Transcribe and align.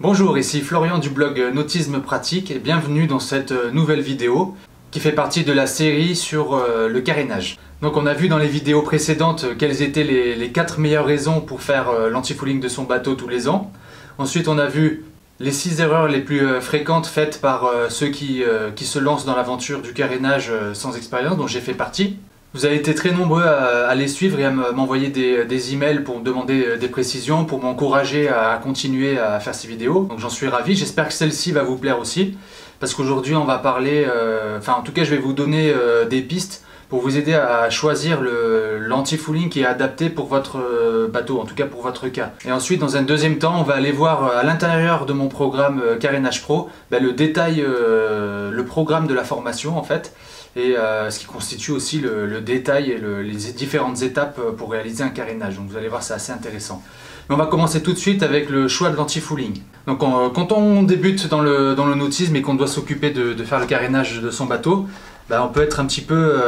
Bonjour, 0.00 0.38
ici 0.38 0.60
Florian 0.60 0.98
du 0.98 1.10
blog 1.10 1.42
Nautisme 1.52 1.98
Pratique 2.00 2.52
et 2.52 2.60
bienvenue 2.60 3.08
dans 3.08 3.18
cette 3.18 3.50
euh, 3.50 3.72
nouvelle 3.72 4.00
vidéo 4.00 4.54
qui 4.92 5.00
fait 5.00 5.10
partie 5.10 5.42
de 5.42 5.52
la 5.52 5.66
série 5.66 6.14
sur 6.14 6.54
euh, 6.54 6.88
le 6.88 7.00
carénage. 7.00 7.58
Donc 7.82 7.96
on 7.96 8.06
a 8.06 8.14
vu 8.14 8.28
dans 8.28 8.38
les 8.38 8.46
vidéos 8.46 8.82
précédentes 8.82 9.42
euh, 9.42 9.54
quelles 9.58 9.82
étaient 9.82 10.04
les, 10.04 10.52
4 10.52 10.78
meilleures 10.78 11.04
raisons 11.04 11.40
pour 11.40 11.62
faire 11.62 11.90
l'antifouling 12.10 12.60
de 12.60 12.68
son 12.68 12.84
bateau 12.84 13.16
tous 13.16 13.26
les 13.26 13.48
ans. 13.48 13.72
Ensuite 14.18 14.46
on 14.46 14.58
a 14.58 14.66
vu 14.66 15.04
les 15.40 15.50
6 15.50 15.80
erreurs 15.80 16.06
les 16.06 16.20
plus 16.20 16.46
fréquentes 16.60 17.08
faites 17.08 17.40
par 17.40 17.68
ceux 17.88 18.08
qui 18.08 18.44
se 18.76 18.98
lancent 19.00 19.24
dans 19.24 19.34
l'aventure 19.34 19.82
du 19.82 19.92
carénage 19.92 20.52
sans 20.74 20.96
expérience, 20.96 21.36
dont 21.36 21.48
j'ai 21.48 21.60
fait 21.60 21.74
partie. 21.74 22.18
Vous 22.54 22.64
avez 22.64 22.76
été 22.76 22.94
très 22.94 23.10
nombreux 23.10 23.42
à, 23.42 23.94
les 23.94 24.08
suivre 24.08 24.40
et 24.40 24.44
à 24.46 24.50
m'envoyer 24.50 25.08
des, 25.08 25.74
emails 25.74 26.00
pour 26.00 26.18
me 26.18 26.24
demander 26.24 26.64
euh, 26.64 26.76
des 26.78 26.88
précisions, 26.88 27.44
pour 27.44 27.62
m'encourager 27.62 28.28
à 28.28 28.58
continuer 28.62 29.18
à 29.18 29.38
faire 29.38 29.54
ces 29.54 29.68
vidéos. 29.68 30.06
Donc 30.08 30.18
j'en 30.18 30.30
suis 30.30 30.48
ravi, 30.48 30.74
j'espère 30.74 31.08
que 31.08 31.14
celle-ci 31.14 31.52
va 31.52 31.62
vous 31.62 31.76
plaire 31.76 31.98
aussi. 31.98 32.38
Parce 32.80 32.94
qu'aujourd'hui 32.94 33.36
on 33.36 33.44
va 33.44 33.58
parler, 33.58 34.06
euh, 34.08 34.56
enfin 34.56 34.72
en 34.78 34.82
tout 34.82 34.92
cas 34.92 35.04
je 35.04 35.10
vais 35.10 35.20
vous 35.20 35.34
donner 35.34 35.70
euh, 35.70 36.06
des 36.06 36.22
pistes 36.22 36.64
pour 36.88 37.02
vous 37.02 37.18
aider 37.18 37.34
à 37.34 37.68
choisir 37.68 38.22
l'anti-fouling 38.22 39.50
qui 39.50 39.60
est 39.60 39.66
adapté 39.66 40.08
pour 40.08 40.24
votre 40.24 41.06
bateau, 41.12 41.38
en 41.38 41.44
tout 41.44 41.54
cas 41.54 41.66
pour 41.66 41.82
votre 41.82 42.08
cas. 42.08 42.30
Et 42.46 42.50
ensuite, 42.50 42.80
dans 42.80 42.96
un 42.96 43.02
deuxième 43.02 43.36
temps, 43.36 43.60
on 43.60 43.62
va 43.62 43.74
aller 43.74 43.92
voir 43.92 44.34
à 44.34 44.42
l'intérieur 44.42 45.04
de 45.04 45.12
mon 45.12 45.28
programme 45.28 45.82
Carénage 46.00 46.40
Pro 46.40 46.70
ben, 46.90 47.02
le 47.02 47.12
détail, 47.12 47.62
le 47.62 48.64
programme 48.64 49.06
de 49.06 49.12
la 49.12 49.22
formation 49.22 49.76
en 49.76 49.82
fait 49.82 50.14
et 50.58 50.76
euh, 50.76 51.08
ce 51.10 51.20
qui 51.20 51.26
constitue 51.26 51.70
aussi 51.70 52.00
le, 52.00 52.40
détail 52.40 52.90
et 52.90 52.98
les 52.98 53.52
différentes 53.52 54.02
étapes 54.02 54.40
euh, 54.40 54.50
pour 54.50 54.72
réaliser 54.72 55.04
un 55.04 55.08
carénage. 55.08 55.56
Donc 55.56 55.68
vous 55.68 55.76
allez 55.76 55.88
voir, 55.88 56.02
c'est 56.02 56.14
assez 56.14 56.32
intéressant. 56.32 56.82
Mais 57.28 57.36
on 57.36 57.38
va 57.38 57.46
commencer 57.46 57.80
tout 57.80 57.92
de 57.92 57.98
suite 57.98 58.24
avec 58.24 58.50
le 58.50 58.66
choix 58.66 58.90
de 58.90 58.96
l'anti-fouling. 58.96 59.60
Donc 59.86 60.02
euh, 60.02 60.30
quand 60.30 60.50
on 60.50 60.82
débute 60.82 61.28
dans 61.28 61.40
le, 61.40 61.76
dans 61.76 61.86
nautisme 61.86 62.34
et 62.34 62.42
qu'on 62.42 62.54
doit 62.54 62.66
s'occuper 62.66 63.10
de, 63.10 63.44
faire 63.44 63.60
le 63.60 63.66
carénage 63.66 64.20
de 64.20 64.30
son 64.30 64.46
bateau, 64.46 64.88
bah, 65.30 65.44
on 65.44 65.52
peut 65.52 65.62
être 65.62 65.78
un 65.78 65.86
petit 65.86 66.00
peu 66.00 66.40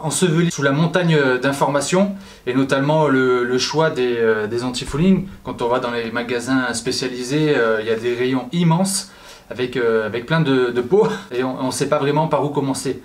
enseveli 0.00 0.50
sous 0.50 0.62
la 0.62 0.72
montagne 0.72 1.18
d'informations 1.42 2.14
et 2.46 2.54
notamment 2.54 3.08
le, 3.08 3.58
choix 3.58 3.90
des, 3.90 4.46
des 4.48 4.62
anti-fouling. 4.62 5.26
Quand 5.42 5.62
on 5.62 5.68
va 5.68 5.80
dans 5.80 5.90
les 5.90 6.12
magasins 6.12 6.72
spécialisés, 6.74 7.56
il 7.80 7.86
y 7.86 7.90
a 7.90 7.96
des 7.96 8.14
rayons 8.14 8.48
immenses 8.52 9.10
avec, 9.52 9.76
euh, 9.76 10.06
avec 10.06 10.26
plein 10.26 10.40
de, 10.40 10.80
pots 10.80 11.06
et 11.34 11.44
on 11.44 11.66
ne 11.66 11.70
sait 11.70 11.88
pas 11.88 11.98
vraiment 11.98 12.26
par 12.26 12.44
où 12.44 12.48
commencer. 12.48 13.02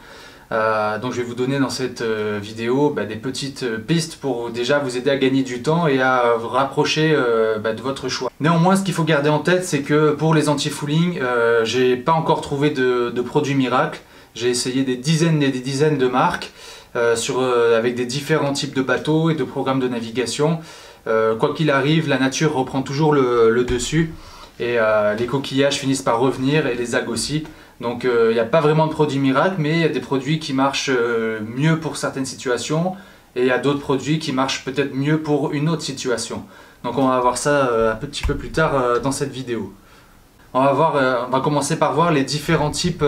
Euh, 0.53 0.97
donc 0.97 1.11
je 1.11 1.17
vais 1.17 1.23
vous 1.23 1.35
donner 1.35 1.59
dans 1.59 1.69
cette 1.69 1.99
euh, 1.99 2.39
vidéo 2.41 2.89
bah, 2.89 3.03
des 3.03 3.17
petites 3.17 3.65
pistes 3.85 4.15
pour 4.15 4.49
déjà 4.49 4.79
vous 4.79 4.95
aider 4.95 5.09
à 5.09 5.17
gagner 5.17 5.43
du 5.43 5.61
temps 5.61 5.87
et 5.87 6.01
à 6.01 6.35
vous 6.39 6.47
rapprocher 6.47 7.13
bah, 7.61 7.73
de 7.73 7.81
votre 7.81 8.07
choix. 8.07 8.31
Néanmoins 8.39 8.77
ce 8.77 8.83
qu'il 8.83 8.93
faut 8.93 9.03
garder 9.03 9.29
en 9.29 9.39
tête 9.39 9.65
c'est 9.65 9.81
que 9.81 10.11
pour 10.11 10.33
les 10.33 10.47
anti-fouling 10.47 11.19
j'ai 11.63 11.97
pas 11.97 12.13
encore 12.13 12.39
trouvé 12.39 12.69
de, 12.69 13.09
de 13.09 13.21
produit 13.21 13.55
miracle. 13.55 13.99
J'ai 14.35 14.49
essayé 14.49 14.83
des 14.83 14.95
dizaines 14.95 15.43
et 15.43 15.49
des 15.49 15.59
dizaines 15.59 15.97
de 15.97 16.07
marques 16.07 16.51
avec 16.95 17.95
des 17.95 18.05
différents 18.05 18.53
types 18.53 18.73
de 18.73 18.81
bateaux 18.81 19.29
et 19.29 19.35
de 19.35 19.43
programmes 19.43 19.81
de 19.81 19.89
navigation. 19.89 20.59
quoi 21.05 21.53
qu'il 21.53 21.71
arrive 21.71 22.07
la 22.07 22.19
nature 22.19 22.53
reprend 22.53 22.83
toujours 22.83 23.13
le 23.13 23.63
dessus 23.65 24.13
et 24.59 24.77
euh, 24.79 25.13
les 25.15 25.25
coquillages 25.25 25.79
finissent 25.79 26.01
par 26.01 26.19
revenir 26.19 26.67
et 26.67 26.75
les 26.75 26.95
algues 26.95 27.09
aussi. 27.09 27.43
Donc 27.79 28.03
il 28.03 28.09
euh, 28.09 28.33
n'y 28.33 28.39
a 28.39 28.45
pas 28.45 28.61
vraiment 28.61 28.87
de 28.87 28.91
produit 28.91 29.19
miracle, 29.19 29.55
mais 29.59 29.71
il 29.71 29.79
y 29.81 29.85
a 29.85 29.89
des 29.89 29.99
produits 29.99 30.39
qui 30.39 30.53
marchent 30.53 30.89
euh, 30.91 31.39
mieux 31.55 31.79
pour 31.79 31.97
certaines 31.97 32.25
situations 32.25 32.95
et 33.35 33.41
il 33.41 33.47
y 33.47 33.51
a 33.51 33.59
d'autres 33.59 33.79
produits 33.79 34.17
qui 34.17 34.31
marchent 34.31 34.65
peut-être 34.65 34.95
mieux 34.95 35.19
pour 35.19 35.53
une 35.53 35.69
autre 35.69 35.83
situation. 35.83 36.43
Donc 36.83 36.97
on 36.97 37.07
va 37.07 37.19
voir 37.19 37.37
ça 37.37 37.69
un 37.91 37.95
petit 37.95 38.23
peu 38.23 38.35
plus 38.35 38.49
tard 38.49 39.01
dans 39.01 39.11
cette 39.11 39.31
vidéo. 39.31 39.73
On 40.53 40.63
va, 40.63 40.71
voir, 40.71 41.27
on 41.27 41.31
va 41.31 41.39
commencer 41.41 41.77
par 41.77 41.93
voir 41.93 42.11
les 42.11 42.23
différents 42.23 42.71
types 42.71 43.03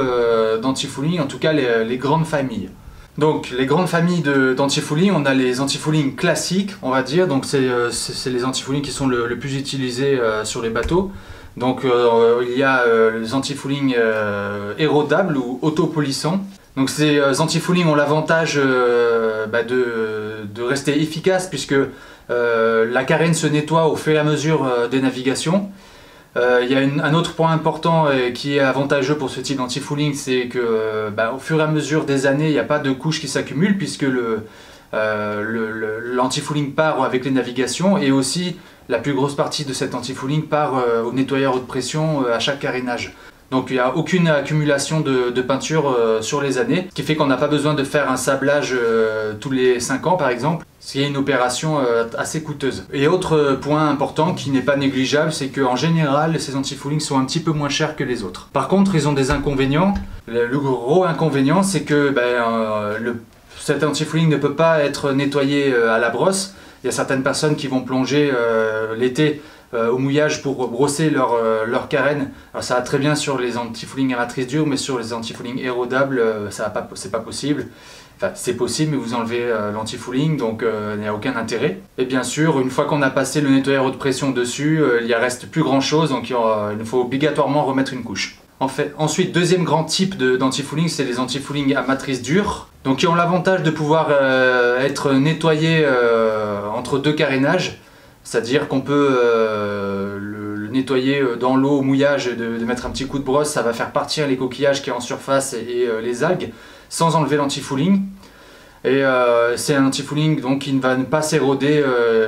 d'antifouling, 0.61 1.19
en 1.19 1.25
tout 1.25 1.39
cas 1.39 1.53
les, 1.53 1.97
grandes 1.97 2.25
familles. 2.25 2.69
Donc 3.17 3.49
les 3.49 3.65
grandes 3.65 3.87
familles 3.87 4.23
d'antifouling, 4.55 5.13
on 5.15 5.25
a 5.25 5.33
les 5.33 5.61
antifouling 5.61 6.15
classiques, 6.15 6.75
on 6.81 6.89
va 6.89 7.01
dire, 7.01 7.27
donc 7.27 7.45
c'est 7.45 8.29
les 8.29 8.45
antifouling 8.45 8.81
qui 8.81 8.91
sont 8.91 9.07
le 9.07 9.39
plus 9.39 9.55
utilisés 9.55 10.19
sur 10.43 10.61
les 10.61 10.69
bateaux. 10.69 11.11
Donc 11.59 11.83
euh, 11.83 12.43
il 12.49 12.57
y 12.57 12.63
a 12.63 12.83
euh, 12.83 13.19
les 13.19 13.33
anti-fouling 13.33 13.93
euh, 13.97 14.73
érodables 14.77 15.35
ou 15.37 15.59
autopolissants. 15.61 16.39
Donc 16.77 16.89
ces 16.89 17.21
anti-fouling 17.39 17.87
ont 17.87 17.95
l'avantage 17.95 18.57
bah, 19.51 19.63
de, 19.63 20.47
rester 20.61 21.01
efficaces 21.01 21.47
puisque 21.47 21.75
la 22.29 23.03
carène 23.03 23.33
se 23.33 23.47
nettoie 23.47 23.87
au 23.87 23.97
fur 23.97 24.13
et 24.13 24.17
à 24.17 24.23
mesure 24.23 24.65
des 24.89 25.01
navigations. 25.01 25.69
Il 26.37 26.69
y 26.69 26.75
a 26.75 26.79
un 26.79 27.13
autre 27.13 27.33
point 27.33 27.51
important 27.51 28.07
qui 28.33 28.55
est 28.55 28.61
avantageux 28.61 29.17
pour 29.17 29.29
ce 29.29 29.41
type 29.41 29.57
d'anti-fouling, 29.57 30.13
c'est 30.13 30.47
que 30.47 31.09
bah, 31.09 31.33
au 31.35 31.39
fur 31.39 31.59
et 31.59 31.63
à 31.63 31.67
mesure 31.67 32.05
des 32.05 32.27
années, 32.27 32.47
il 32.47 32.53
n'y 32.53 32.59
a 32.59 32.63
pas 32.63 32.79
de 32.79 32.91
couches 32.91 33.19
qui 33.19 33.27
s'accumulent 33.27 33.77
puisque 33.77 34.05
l'anti-fouling 34.93 36.73
part 36.75 37.03
avec 37.03 37.25
les 37.25 37.31
navigations 37.31 37.97
et 37.97 38.11
aussi 38.11 38.55
la 38.89 38.97
plus 38.97 39.13
grosse 39.13 39.35
partie 39.35 39.63
de 39.63 39.71
cet 39.71 39.95
anti-fouling 39.95 40.43
part 40.43 40.77
euh, 40.77 41.03
au 41.03 41.13
nettoyeur 41.13 41.55
haute 41.55 41.67
pression 41.67 42.25
euh, 42.25 42.35
à 42.35 42.39
chaque 42.39 42.59
carénage. 42.59 43.13
Donc 43.51 43.67
il 43.69 43.73
n'y 43.73 43.79
a 43.79 43.95
aucune 43.95 44.27
accumulation 44.27 44.99
de, 44.99 45.41
peinture 45.41 45.89
euh, 45.89 46.21
sur 46.21 46.39
les 46.41 46.59
années, 46.59 46.87
ce 46.89 46.95
qui 46.95 47.01
fait 47.01 47.15
qu'on 47.15 47.25
n'a 47.25 47.37
pas 47.37 47.47
besoin 47.47 47.73
de 47.73 47.83
faire 47.83 48.11
un 48.11 48.17
sablage 48.17 48.75
tous 49.39 49.49
les 49.49 49.79
5 49.79 50.05
ans 50.05 50.17
par 50.17 50.29
exemple, 50.29 50.65
ce 50.79 50.91
qui 50.91 51.01
est 51.01 51.07
une 51.07 51.17
opération 51.17 51.79
assez 52.15 52.43
coûteuse. 52.43 52.85
Et 52.93 53.07
autre 53.07 53.57
point 53.59 53.89
important 53.89 54.35
qui 54.35 54.51
n'est 54.51 54.61
pas 54.61 54.75
négligeable, 54.75 55.33
c'est 55.33 55.47
qu'en 55.47 55.75
général 55.75 56.39
ces 56.39 56.55
anti-fouling 56.55 56.99
sont 56.99 57.17
un 57.17 57.25
petit 57.25 57.39
peu 57.39 57.51
moins 57.51 57.69
chers 57.69 57.95
que 57.95 58.03
les 58.03 58.23
autres. 58.23 58.49
Par 58.53 58.67
contre 58.67 58.93
ils 58.93 59.07
ont 59.07 59.13
des 59.13 59.31
inconvénients. 59.31 59.95
Le, 60.27 60.47
gros 60.59 61.05
inconvénient 61.05 61.63
c'est 61.63 61.81
que 61.81 62.09
ben, 62.09 63.15
cet 63.59 63.83
anti-fouling 63.83 64.29
ne 64.29 64.37
peut 64.37 64.53
pas 64.53 64.83
être 64.83 65.11
nettoyé 65.11 65.75
à 65.75 65.97
la 65.97 66.09
brosse, 66.09 66.53
il 66.83 66.87
y 66.87 66.89
a 66.89 66.91
certaines 66.91 67.23
personnes 67.23 67.55
qui 67.55 67.67
vont 67.67 67.81
plonger 67.81 68.31
euh, 68.33 68.95
l'été 68.95 69.41
euh, 69.73 69.89
au 69.91 69.97
mouillage 69.97 70.41
pour 70.41 70.67
brosser 70.69 71.09
leur, 71.09 71.33
euh, 71.33 71.65
leur 71.65 71.87
carène. 71.89 72.31
Alors 72.53 72.63
ça 72.63 72.75
va 72.75 72.81
très 72.81 72.97
bien 72.97 73.15
sur 73.15 73.37
les 73.37 73.57
anti-fouling 73.57 74.13
à 74.13 74.27
mais 74.65 74.77
sur 74.77 74.97
les 74.97 75.13
anti-fouling 75.13 75.59
érodables, 75.59 76.21
pas, 76.73 76.89
c'est 76.95 77.11
pas 77.11 77.19
possible. 77.19 77.67
Enfin, 78.17 78.33
c'est 78.35 78.55
possible, 78.55 78.91
mais 78.91 78.97
vous 78.97 79.13
enlevez 79.13 79.47
l'anti-fouling, 79.73 80.35
donc 80.35 80.65
il 80.93 80.99
n'y 80.99 81.07
a 81.07 81.13
aucun 81.13 81.37
intérêt. 81.37 81.79
Et 81.97 82.03
bien 82.03 82.23
sûr, 82.23 82.59
une 82.59 82.69
fois 82.69 82.83
qu'on 82.83 83.01
a 83.01 83.09
passé 83.09 83.39
le 83.39 83.49
nettoyeur 83.49 83.85
haute 83.85 83.97
pression 83.97 84.31
dessus, 84.31 84.83
il 85.01 85.07
ne 85.07 85.15
reste 85.15 85.49
plus 85.49 85.63
grand 85.63 85.79
chose, 85.79 86.09
donc 86.09 86.29
il, 86.29 86.35
il 86.77 86.85
faut 86.85 86.99
obligatoirement 86.99 87.63
remettre 87.63 87.93
une 87.93 88.03
couche. 88.03 88.37
Ensuite, 88.59 89.31
deuxième 89.31 89.63
grand 89.63 89.85
type 89.85 90.17
d'anti-fouling, 90.17 90.89
c'est 90.89 91.05
les 91.05 91.19
anti-fouling 91.19 91.75
à 91.75 91.81
matrice 91.81 92.21
dure. 92.21 92.67
Donc 92.83 92.99
qui 92.99 93.07
ont 93.07 93.15
l'avantage 93.15 93.63
de 93.63 93.71
pouvoir 93.71 94.07
euh, 94.09 94.79
être 94.81 95.13
nettoyés 95.13 95.81
euh, 95.83 96.67
entre 96.67 96.97
deux 96.97 97.13
carénages. 97.13 97.79
C'est-à-dire 98.23 98.67
qu'on 98.67 98.81
peut 98.81 99.17
euh, 99.23 100.17
le, 100.19 100.67
nettoyer 100.67 101.23
dans 101.39 101.55
l'eau 101.55 101.79
au 101.79 101.81
mouillage 101.81 102.27
et 102.27 102.35
de, 102.35 102.63
mettre 102.63 102.85
un 102.85 102.91
petit 102.91 103.07
coup 103.07 103.17
de 103.17 103.23
brosse, 103.23 103.49
ça 103.49 103.63
va 103.63 103.73
faire 103.73 103.91
partir 103.91 104.27
les 104.27 104.37
coquillages 104.37 104.83
qui 104.83 104.91
sont 104.91 104.97
en 104.97 104.99
surface 104.99 105.53
et, 105.53 105.87
les 106.03 106.23
algues 106.23 106.51
sans 106.89 107.15
enlever 107.15 107.37
l'anti-fouling. 107.37 108.01
Et 108.85 109.03
c'est 109.57 109.75
un 109.75 109.85
anti-fouling 109.85 110.39
donc 110.39 110.59
qui 110.59 110.73
ne 110.73 110.79
va 110.79 110.95
pas 110.95 111.21
s'éroder 111.21 111.83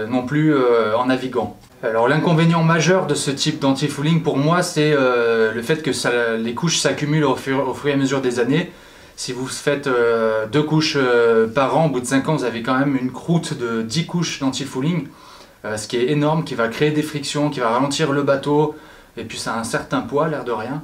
non 0.10 0.26
plus 0.26 0.54
en 0.96 1.06
naviguant. 1.06 1.58
Alors 1.84 2.08
l'inconvénient 2.08 2.62
majeur 2.62 3.08
de 3.08 3.16
ce 3.16 3.32
type 3.32 3.60
d'anti-fouling 3.60 4.22
pour 4.22 4.38
moi 4.38 4.62
c'est 4.62 4.94
euh, 4.94 5.52
le 5.52 5.64
fait 5.64 5.82
que 5.82 5.90
les 6.38 6.54
couches 6.54 6.78
s'accumulent 6.78 7.24
au, 7.24 7.36
fur, 7.36 7.76
et 7.88 7.92
à 7.92 7.98
mesure 7.98 8.22
des 8.22 8.40
années. 8.40 8.72
Si 9.16 9.34
vous 9.34 9.48
faites 9.48 9.88
euh, 9.88 10.46
deux 10.46 10.62
couches 10.62 10.96
euh, 10.96 11.48
par 11.48 11.76
an, 11.76 11.88
au 11.88 11.90
bout 11.90 12.00
de 12.00 12.06
5 12.06 12.30
ans 12.30 12.36
vous 12.36 12.44
avez 12.44 12.62
quand 12.62 12.78
même 12.78 12.96
une 12.96 13.12
croûte 13.12 13.58
de 13.58 13.82
10 13.82 14.06
couches 14.06 14.40
d'anti-fouling, 14.40 15.08
ce 15.76 15.88
qui 15.88 15.98
est 15.98 16.12
énorme, 16.12 16.44
qui 16.44 16.54
va 16.54 16.68
créer 16.68 16.92
des 16.92 17.04
frictions, 17.04 17.50
qui 17.50 17.60
va 17.60 17.70
ralentir 17.70 18.12
le 18.12 18.22
bateau, 18.22 18.76
et 19.18 19.24
puis 19.24 19.40
ça 19.40 19.56
a 19.56 19.60
un 19.60 19.64
certain 19.64 20.02
poids, 20.02 20.28
l'air 20.28 20.44
de 20.44 20.52
rien. 20.52 20.84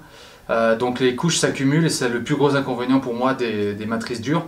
donc 0.80 1.00
les 1.00 1.16
couches 1.16 1.38
s'accumulent 1.38 1.86
et 1.86 1.90
c'est 1.90 2.10
le 2.10 2.24
plus 2.24 2.36
gros 2.36 2.56
inconvénient 2.56 3.00
pour 3.00 3.14
moi 3.14 3.36
des 3.36 3.86
matrices 3.86 4.22
dures. 4.22 4.48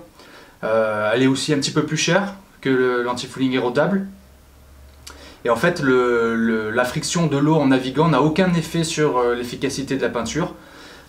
Elle 0.61 1.23
est 1.23 1.27
aussi 1.27 1.53
un 1.53 1.57
petit 1.57 1.71
peu 1.71 1.83
plus 1.83 1.97
chère 1.97 2.35
que 2.61 3.01
l'anti-fouling 3.03 3.53
érodable, 3.53 4.07
et 5.45 5.49
en 5.49 5.55
fait, 5.55 5.81
la 5.81 6.85
friction 6.85 7.27
de 7.27 7.37
l'eau 7.37 7.55
en 7.55 7.67
naviguant 7.67 8.09
n'a 8.09 8.21
aucun 8.21 8.53
effet 8.53 8.83
sur 8.83 9.17
euh, 9.17 9.35
l'efficacité 9.35 9.95
de 9.95 10.01
la 10.01 10.09
peinture. 10.09 10.53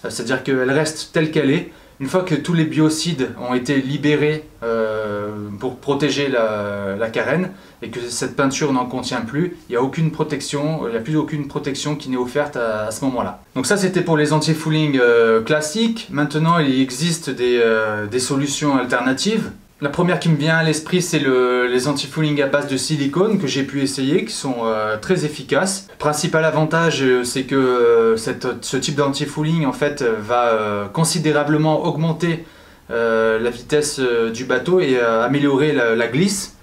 Euh, 0.04 0.10
c'est-à-dire 0.10 0.42
qu'elle 0.44 0.70
reste 0.70 1.10
telle 1.12 1.30
qu'elle 1.30 1.50
est. 1.50 1.72
Une 2.00 2.08
fois 2.08 2.22
que 2.22 2.34
tous 2.34 2.54
les 2.54 2.64
biocides 2.64 3.28
ont 3.38 3.52
été 3.52 3.76
libérés 3.80 4.44
euh, 4.62 5.48
pour 5.58 5.76
protéger 5.76 6.28
la, 6.28 7.10
carène 7.10 7.50
et 7.82 7.90
que 7.90 8.00
cette 8.08 8.36
peinture 8.36 8.72
n'en 8.72 8.86
contient 8.86 9.20
plus, 9.20 9.56
il 9.68 9.72
n'y 9.72 9.76
a 9.76 9.82
aucune 9.82 10.10
protection, 10.10 10.82
plus 11.04 11.16
aucune 11.16 11.46
protection 11.46 11.96
qui 11.96 12.08
n'est 12.08 12.16
offerte 12.16 12.56
à, 12.56 12.90
ce 12.90 13.04
moment-là. 13.04 13.42
Donc 13.54 13.66
ça 13.66 13.76
c'était 13.76 14.00
pour 14.00 14.16
les 14.16 14.32
anti-fouling 14.32 14.98
classiques. 15.44 16.08
Maintenant 16.10 16.58
il 16.58 16.80
existe 16.80 17.30
des, 17.30 17.62
des 18.10 18.20
solutions 18.20 18.76
alternatives 18.78 19.50
La 19.82 19.88
première 19.88 20.20
qui 20.20 20.28
me 20.28 20.36
vient 20.36 20.56
à 20.56 20.62
l'esprit, 20.62 21.00
c'est 21.00 21.18
le, 21.18 21.66
les 21.66 21.88
anti-fouling 21.88 22.42
à 22.42 22.46
base 22.46 22.68
de 22.68 22.76
silicone 22.76 23.38
que 23.38 23.46
j'ai 23.46 23.62
pu 23.62 23.80
essayer, 23.80 24.26
qui 24.26 24.32
sont 24.34 24.56
euh, 24.64 24.98
très 24.98 25.24
efficaces. 25.24 25.88
Principal 25.98 26.44
avantage, 26.44 27.02
euh, 27.02 27.24
c'est 27.24 27.44
que 27.44 27.54
euh, 27.54 28.16
ce 28.18 28.76
type 28.76 28.96
d'anti-fouling 28.96 29.64
en 29.64 29.72
fait 29.72 30.02
va 30.02 30.90
considérablement 30.92 31.86
augmenter 31.86 32.44
la 32.90 33.50
vitesse 33.50 34.00
du 34.00 34.44
bateau 34.44 34.80
et 34.80 34.98
améliorer 34.98 35.72
la, 35.72 35.94
la, 35.94 36.08
glisse, 36.08 36.56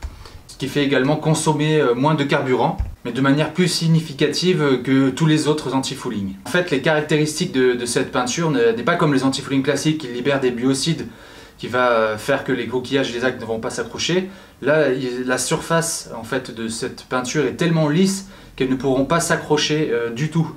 ce 0.48 0.58
qui 0.58 0.68
fait 0.68 0.84
également 0.84 1.16
consommer 1.16 1.82
moins 1.96 2.16
de 2.16 2.26
carburant, 2.26 2.78
mais 3.06 3.14
de 3.14 3.22
manière 3.22 3.54
plus 3.54 3.70
significative 3.70 4.82
que 4.84 5.10
tous 5.10 5.26
les 5.26 5.48
autres 5.48 5.74
anti-fouling. 5.74 6.36
En 6.46 6.50
fait, 6.50 6.70
les 6.70 6.82
caractéristiques 6.82 7.54
de, 7.54 7.74
de 7.74 7.86
cette 7.86 8.12
peinture 8.12 8.52
n'est 8.52 8.74
pas 8.84 8.96
comme 8.96 9.14
les 9.14 9.24
anti-fouling 9.24 9.64
classiques 9.64 10.00
qui 10.00 10.08
libèrent 10.08 10.42
des 10.42 10.52
biocides 10.52 11.08
qui 11.58 11.68
va 11.68 12.18
faire 12.18 12.44
que 12.44 12.52
les 12.52 12.68
coquillages 12.68 13.14
les 13.14 13.26
algues 13.26 13.40
ne 13.40 13.46
vont 13.46 13.60
pas 13.60 13.70
s'accrocher. 13.70 14.30
Là, 14.62 14.88
la 15.26 15.38
surface 15.38 16.10
en 16.18 16.24
fait 16.24 16.54
de 16.54 16.68
cette 16.68 17.04
peinture 17.06 17.46
est 17.46 17.56
tellement 17.56 17.90
lisse 17.90 18.28
qu'elles 18.58 18.70
ne 18.70 18.76
pourront 18.76 19.06
pas 19.06 19.20
s'accrocher 19.20 19.90
euh, 19.92 20.10
du 20.10 20.30
tout. 20.30 20.52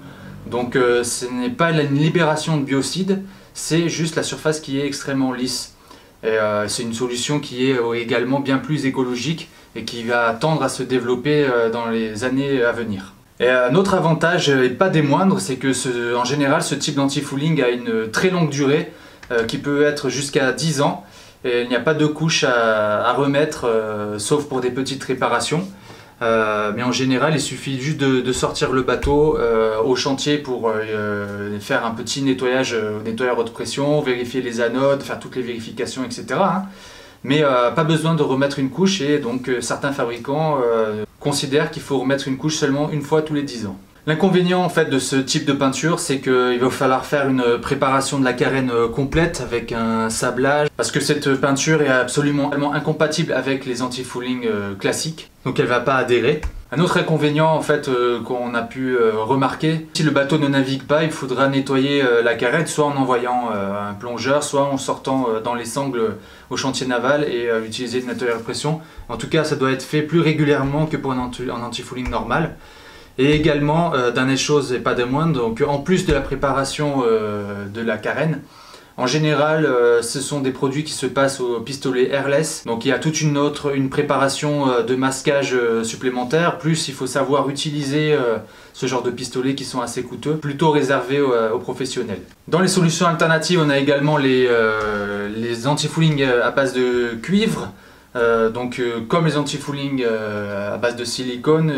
Donc 0.50 0.75
euh, 0.75 1.05
ce 1.05 1.26
n'est 1.26 1.50
pas 1.50 1.70
une 1.70 1.97
libération 1.97 2.56
de 2.56 2.64
biocides, 2.64 3.23
c'est 3.55 3.88
juste 3.88 4.17
la 4.17 4.23
surface 4.23 4.58
qui 4.58 4.81
est 4.81 4.87
extrêmement 4.87 5.32
lisse. 5.32 5.76
Euh, 6.25 6.67
c'est 6.67 6.82
une 6.82 6.94
solution 6.94 7.41
qui 7.41 7.70
est 7.70 7.79
également 7.94 8.41
bien 8.41 8.58
plus 8.58 8.87
écologique 8.87 9.49
et 9.76 9.85
qui 9.85 10.03
va 10.03 10.32
tendre 10.32 10.62
à 10.62 10.69
se 10.69 10.82
développer 10.82 11.46
dans 11.73 11.87
les 11.87 12.25
années 12.25 12.62
à 12.62 12.73
venir. 12.73 13.14
Et 13.38 13.49
un 13.49 13.75
autre 13.75 13.94
avantage, 13.94 14.49
et 14.49 14.69
pas 14.69 14.88
des 14.88 15.00
moindres, 15.00 15.41
c'est 15.41 15.56
que 15.56 16.17
en 16.17 16.25
général 16.25 16.62
ce 16.62 16.75
type 16.75 16.96
d'anti-fouling 16.96 17.62
a 17.62 17.69
une 17.69 18.11
très 18.11 18.31
longue 18.31 18.50
durée. 18.50 18.93
Euh, 19.32 19.44
qui 19.44 19.59
peut 19.59 19.85
être 19.85 20.09
jusqu'à 20.09 20.50
10 20.50 20.81
ans. 20.81 21.05
Il 21.44 21.69
n'y 21.69 21.77
a 21.77 21.81
pas 21.81 21.94
de 21.94 22.05
couche 22.05 22.43
à, 22.43 23.12
remettre, 23.12 23.65
euh, 23.65 24.19
sauf 24.19 24.47
pour 24.47 24.61
des 24.61 24.71
petites 24.71 25.05
réparations. 25.05 25.69
Euh, 26.21 26.73
mais 26.75 26.82
en 26.82 26.91
général, 26.91 27.35
il 27.35 27.41
suffit 27.41 27.81
juste 27.81 27.99
de, 27.99 28.32
sortir 28.32 28.73
le 28.73 28.82
bateau 28.82 29.38
au 29.85 29.94
chantier 29.94 30.37
pour 30.37 30.73
faire 31.61 31.87
un 31.87 31.93
petit 31.93 32.23
nettoyage, 32.23 32.77
nettoyage 33.05 33.38
haute 33.38 33.53
pression, 33.53 34.00
vérifier 34.00 34.43
les 34.43 34.61
anodes, 34.61 35.03
faire 35.03 35.21
toutes 35.21 35.37
les 35.37 35.43
vérifications, 35.43 36.05
etc. 36.05 36.25
Hein. 36.32 36.62
Mais 37.23 37.43
pas 37.77 37.85
besoin 37.85 38.15
de 38.17 38.23
remettre 38.23 38.59
une 38.59 38.71
couche 38.71 39.00
et 39.00 39.19
donc 39.19 39.49
certains 39.61 39.93
fabricants 39.93 40.59
considèrent 41.21 41.71
qu'il 41.71 41.82
faut 41.82 42.00
remettre 42.00 42.27
une 42.27 42.37
couche 42.37 42.56
seulement 42.56 42.91
une 42.91 43.03
fois 43.03 43.23
tous 43.23 43.35
les 43.35 43.44
10 43.44 43.67
ans. 43.67 43.79
L'inconvénient 44.06 44.62
en 44.64 44.70
fait 44.70 44.87
de 44.87 44.99
ce 44.99 45.17
type 45.17 45.44
de 45.44 45.52
peinture, 45.52 46.00
c'est 46.00 46.20
qu'il 46.20 46.58
va 46.58 46.70
falloir 46.70 47.05
faire 47.05 47.29
une 47.29 47.58
préparation 47.61 48.19
de 48.19 48.25
la 48.25 48.32
carène 48.32 48.70
euh, 48.70 48.88
complète 48.88 49.43
avec 49.43 49.73
un 49.73 50.08
sablage, 50.08 50.69
parce 50.75 50.91
que 50.91 51.00
cette 51.00 51.35
peinture 51.35 51.82
est 51.82 51.88
absolument 51.88 52.50
incompatible 52.73 53.35
avec 53.35 53.67
les 53.67 53.82
anti-fouling 53.82 54.47
euh, 54.47 54.75
classiques, 54.75 55.31
donc 55.44 55.61
elle 55.61 55.67
va 55.67 55.81
pas 55.81 55.97
adhérer. 55.97 56.41
Un 56.73 56.81
autre 56.81 56.97
inconvénient 56.97 57.52
en 57.52 57.61
fait 57.61 57.88
euh, 57.88 58.23
qu'on 58.23 58.55
a 58.55 58.62
pu 58.62 58.97
remarquer, 58.97 59.87
si 59.93 60.03
le 60.03 60.12
bateau 60.12 60.38
ne 60.38 60.49
navigue 60.49 60.85
pas, 60.85 61.05
il 61.05 61.11
faudra 61.11 61.49
nettoyer 61.49 62.03
la 62.25 62.35
carène 62.35 62.67
soit 62.67 62.87
en 62.87 62.96
envoyant 62.96 63.50
un 63.50 63.93
plongeur, 63.93 64.43
soit 64.44 64.62
en 64.62 64.79
sortant 64.79 65.26
dans 65.44 65.55
les 65.55 65.64
sangles 65.67 66.14
au 66.49 66.56
chantier 66.56 66.87
naval 66.87 67.25
et 67.25 67.50
utiliser 67.67 68.00
le 68.00 68.06
nettoyeur 68.06 68.38
de 68.38 68.43
pression. 68.43 68.81
En 69.08 69.17
tout 69.17 69.29
cas, 69.29 69.43
ça 69.43 69.56
doit 69.56 69.73
être 69.73 69.82
fait 69.82 70.03
plus 70.03 70.20
régulièrement 70.20 70.87
que 70.87 70.96
pour 70.96 71.12
un 71.12 71.19
anti-fouling 71.19 72.08
normal. 72.08 72.56
Et 73.20 73.32
également, 73.32 73.93
euh, 73.93 74.11
dernière 74.12 74.38
chose 74.38 74.72
et 74.72 74.78
pas 74.78 74.94
de 74.94 75.05
moindre, 75.05 75.38
donc 75.38 75.62
en 75.67 75.76
plus 75.76 76.06
de 76.06 76.12
la 76.14 76.22
préparation 76.22 77.02
euh, 77.06 77.67
de 77.67 77.82
la 77.82 77.99
carène, 77.99 78.40
en 78.96 79.06
général, 79.06 79.67
euh, 79.67 80.00
ce 80.00 80.20
sont 80.20 80.40
des 80.40 80.52
produits 80.52 80.84
qui 80.84 80.94
se 80.94 81.05
passent 81.05 81.38
au 81.38 81.61
pistolet 81.61 82.08
airless. 82.08 82.64
Donc 82.64 82.87
il 82.87 82.88
y 82.88 82.93
a 82.93 82.99
toute 82.99 83.20
une 83.20 83.37
autre, 83.37 83.76
une 83.76 83.90
préparation 83.90 84.69
de 84.82 84.96
masquage 84.96 85.55
supplémentaire. 85.82 86.56
Plus 86.56 86.88
il 86.88 86.94
faut 86.94 87.06
savoir 87.06 87.50
utiliser 87.50 88.17
ce 88.72 88.87
genre 88.87 89.02
de 89.02 89.11
pistolets 89.11 89.55
qui 89.55 89.64
sont 89.64 89.82
assez 89.82 90.02
coûteux, 90.02 90.37
plutôt 90.37 90.70
réservés 90.70 91.20
aux 91.20 91.58
professionnels. 91.58 92.20
Dans 92.49 92.61
les 92.61 92.69
solutions 92.69 93.06
alternatives, 93.06 93.61
on 93.62 93.70
a 93.70 93.78
également 93.78 94.17
les, 94.17 94.49
les 95.34 95.67
anti-fouling 95.67 96.22
à 96.22 96.50
base 96.50 96.72
de 96.75 97.19
cuivre. 97.22 97.72
Euh, 98.17 98.51
donc 98.51 98.79
euh, 98.79 99.01
comme 99.07 99.27
les 99.27 99.37
anti-fouling 99.37 100.03
euh, 100.05 100.75
à 100.75 100.79
base 100.79 100.97
de 100.97 101.05
silicone, 101.05 101.73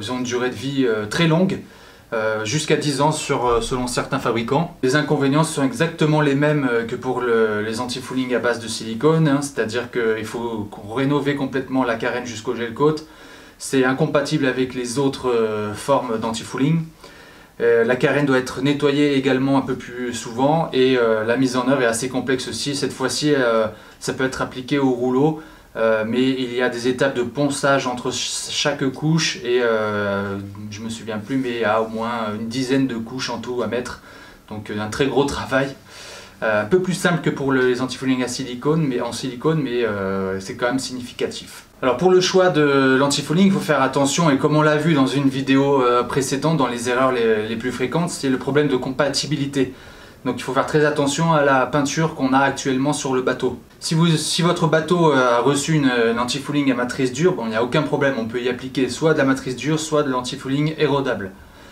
ils 0.00 0.12
ont 0.12 0.18
une 0.18 0.24
durée 0.24 0.50
de 0.50 0.54
vie 0.54 0.86
très 1.10 1.26
longue, 1.26 1.60
jusqu'à 2.44 2.76
10 2.76 3.00
ans 3.00 3.12
sur, 3.12 3.62
selon 3.62 3.86
certains 3.86 4.18
fabricants. 4.18 4.76
Les 4.82 4.96
inconvénients 4.96 5.44
sont 5.44 5.64
exactement 5.64 6.20
les 6.20 6.34
mêmes 6.34 6.68
que 6.88 6.96
pour 6.96 7.20
les 7.20 7.80
anti-fouling 7.80 8.34
à 8.34 8.38
base 8.38 8.60
de 8.60 8.68
silicone, 8.68 9.28
hein, 9.28 9.40
c'est-à-dire 9.42 9.90
qu'il 9.90 10.24
faut 10.24 10.68
rénover 10.94 11.34
complètement 11.34 11.84
la 11.84 11.96
carène 11.96 12.26
jusqu'au 12.26 12.54
gel 12.54 12.74
coat. 12.74 12.96
C'est 13.58 13.84
incompatible 13.84 14.46
avec 14.46 14.74
les 14.74 14.98
autres 14.98 15.72
formes 15.74 16.18
d'anti-fouling. 16.18 16.84
La 17.60 17.96
carène 17.96 18.24
doit 18.24 18.38
être 18.38 18.62
nettoyée 18.62 19.16
également 19.16 19.58
un 19.58 19.62
peu 19.62 19.74
plus 19.74 20.14
souvent 20.14 20.70
et 20.72 20.96
la 20.96 21.36
mise 21.36 21.56
en 21.56 21.68
œuvre 21.68 21.82
est 21.82 21.86
assez 21.86 22.08
complexe 22.08 22.46
aussi. 22.46 22.76
Cette 22.76 22.92
fois-ci, 22.92 23.34
ça 23.98 24.12
peut 24.12 24.24
être 24.24 24.42
appliqué 24.42 24.78
au 24.78 24.90
rouleau, 24.90 25.42
euh, 25.76 26.04
mais 26.06 26.22
il 26.22 26.54
y 26.54 26.62
a 26.62 26.68
des 26.68 26.88
étapes 26.88 27.14
de 27.14 27.22
ponçage 27.22 27.86
entre 27.86 28.10
chaque 28.12 28.84
couche 28.90 29.36
et 29.44 29.60
euh, 29.62 30.38
je 30.70 30.80
me 30.80 30.88
souviens 30.88 31.18
plus, 31.18 31.36
mais 31.36 31.50
il 31.50 31.60
y 31.60 31.64
a 31.64 31.80
au 31.80 31.88
moins 31.88 32.34
une 32.38 32.48
dizaine 32.48 32.86
de 32.86 32.96
couches 32.96 33.30
en 33.30 33.38
tout 33.38 33.62
à 33.62 33.68
mettre. 33.68 34.02
Donc 34.48 34.70
euh, 34.70 34.80
un 34.80 34.88
très 34.88 35.06
gros 35.06 35.24
travail. 35.24 35.76
Un 36.40 36.64
peu 36.64 36.80
plus 36.80 36.94
simple 36.94 37.20
que 37.20 37.30
pour 37.30 37.52
les 37.52 37.80
antifouling 37.80 38.22
à 38.22 38.28
silicone, 38.28 38.84
mais 38.86 39.00
en 39.00 39.12
silicone, 39.12 39.60
mais 39.62 39.84
c'est 40.40 40.56
quand 40.56 40.66
même 40.66 40.78
significatif. 40.78 41.64
Alors 41.82 41.96
pour 41.96 42.10
le 42.10 42.20
choix 42.20 42.50
de 42.50 42.96
l'antifouling, 42.98 43.46
il 43.46 43.52
faut 43.52 43.60
faire 43.60 43.82
attention, 43.82 44.30
et 44.30 44.38
comme 44.38 44.56
on 44.56 44.62
l'a 44.62 44.76
vu 44.76 44.94
dans 44.94 45.06
une 45.06 45.28
vidéo 45.28 45.82
précédente, 46.08 46.56
dans 46.56 46.68
les 46.68 46.88
erreurs 46.88 47.12
les 47.12 47.56
plus 47.56 47.72
fréquentes, 47.72 48.10
c'est 48.10 48.28
le 48.28 48.38
problème 48.38 48.68
de 48.68 48.76
compatibilité. 48.76 49.74
Donc 50.24 50.36
il 50.38 50.42
faut 50.42 50.52
faire 50.52 50.66
très 50.66 50.84
attention 50.84 51.32
à 51.32 51.44
la 51.44 51.66
peinture 51.66 52.14
qu'on 52.14 52.32
a 52.32 52.38
actuellement 52.38 52.92
sur 52.92 53.14
le 53.14 53.22
bateau. 53.22 53.58
Si, 53.80 53.94
votre 54.42 54.66
bateau 54.66 55.12
euh, 55.12 55.38
a 55.38 55.40
reçu 55.40 55.74
une, 55.74 55.90
anti-fouling 56.18 56.72
à 56.72 56.74
matrice 56.74 57.12
dure, 57.12 57.34
bon, 57.34 57.44
il 57.44 57.50
n'y 57.50 57.56
a 57.56 57.62
aucun 57.62 57.82
problème, 57.82 58.14
on 58.18 58.26
peut 58.26 58.42
y 58.42 58.48
appliquer 58.48 58.88
soit 58.88 59.12
de 59.12 59.18
la 59.18 59.24
matrice 59.24 59.54
dure, 59.54 59.78
soit 59.78 60.02
de 60.02 60.10
l'anti-fouling 60.10 60.74
érodable. 60.78 61.30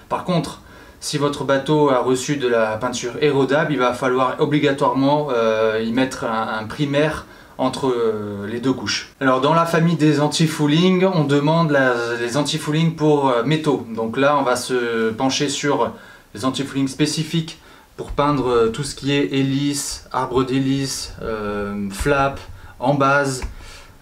Par 0.08 0.24
contre, 0.24 0.62
si 1.00 1.18
votre 1.18 1.44
bateau 1.44 1.90
a 1.90 1.98
reçu 1.98 2.36
de 2.36 2.48
la 2.48 2.76
peinture 2.76 3.12
érodable, 3.20 3.72
il 3.72 3.78
va 3.78 3.92
falloir 3.92 4.36
obligatoirement 4.38 5.28
euh, 5.30 5.82
y 5.84 5.92
mettre 5.92 6.24
un, 6.24 6.64
primaire 6.64 7.26
entre 7.58 7.88
euh, 7.88 8.46
les 8.46 8.60
deux 8.60 8.72
couches. 8.72 9.12
Alors 9.20 9.40
dans 9.40 9.54
la 9.54 9.66
famille 9.66 9.96
des 9.96 10.20
anti-fouling, 10.20 11.04
on 11.04 11.24
demande 11.24 11.76
les 12.20 12.36
anti-fouling 12.36 12.96
pour 12.96 13.32
métaux. 13.44 13.86
Donc 13.94 14.16
là, 14.16 14.36
on 14.38 14.42
va 14.42 14.56
se 14.56 15.10
pencher 15.10 15.48
sur 15.48 15.92
les 16.34 16.44
anti-fouling 16.44 16.88
spécifiques 16.88 17.58
pour 17.96 18.10
peindre 18.10 18.48
euh, 18.48 18.68
tout 18.68 18.84
ce 18.84 18.94
qui 18.94 19.12
est 19.12 19.32
hélice, 19.32 20.04
arbre 20.12 20.44
d'hélice, 20.44 21.14
euh, 21.22 21.88
flap, 21.90 22.38
en 22.78 22.94
base, 22.94 23.42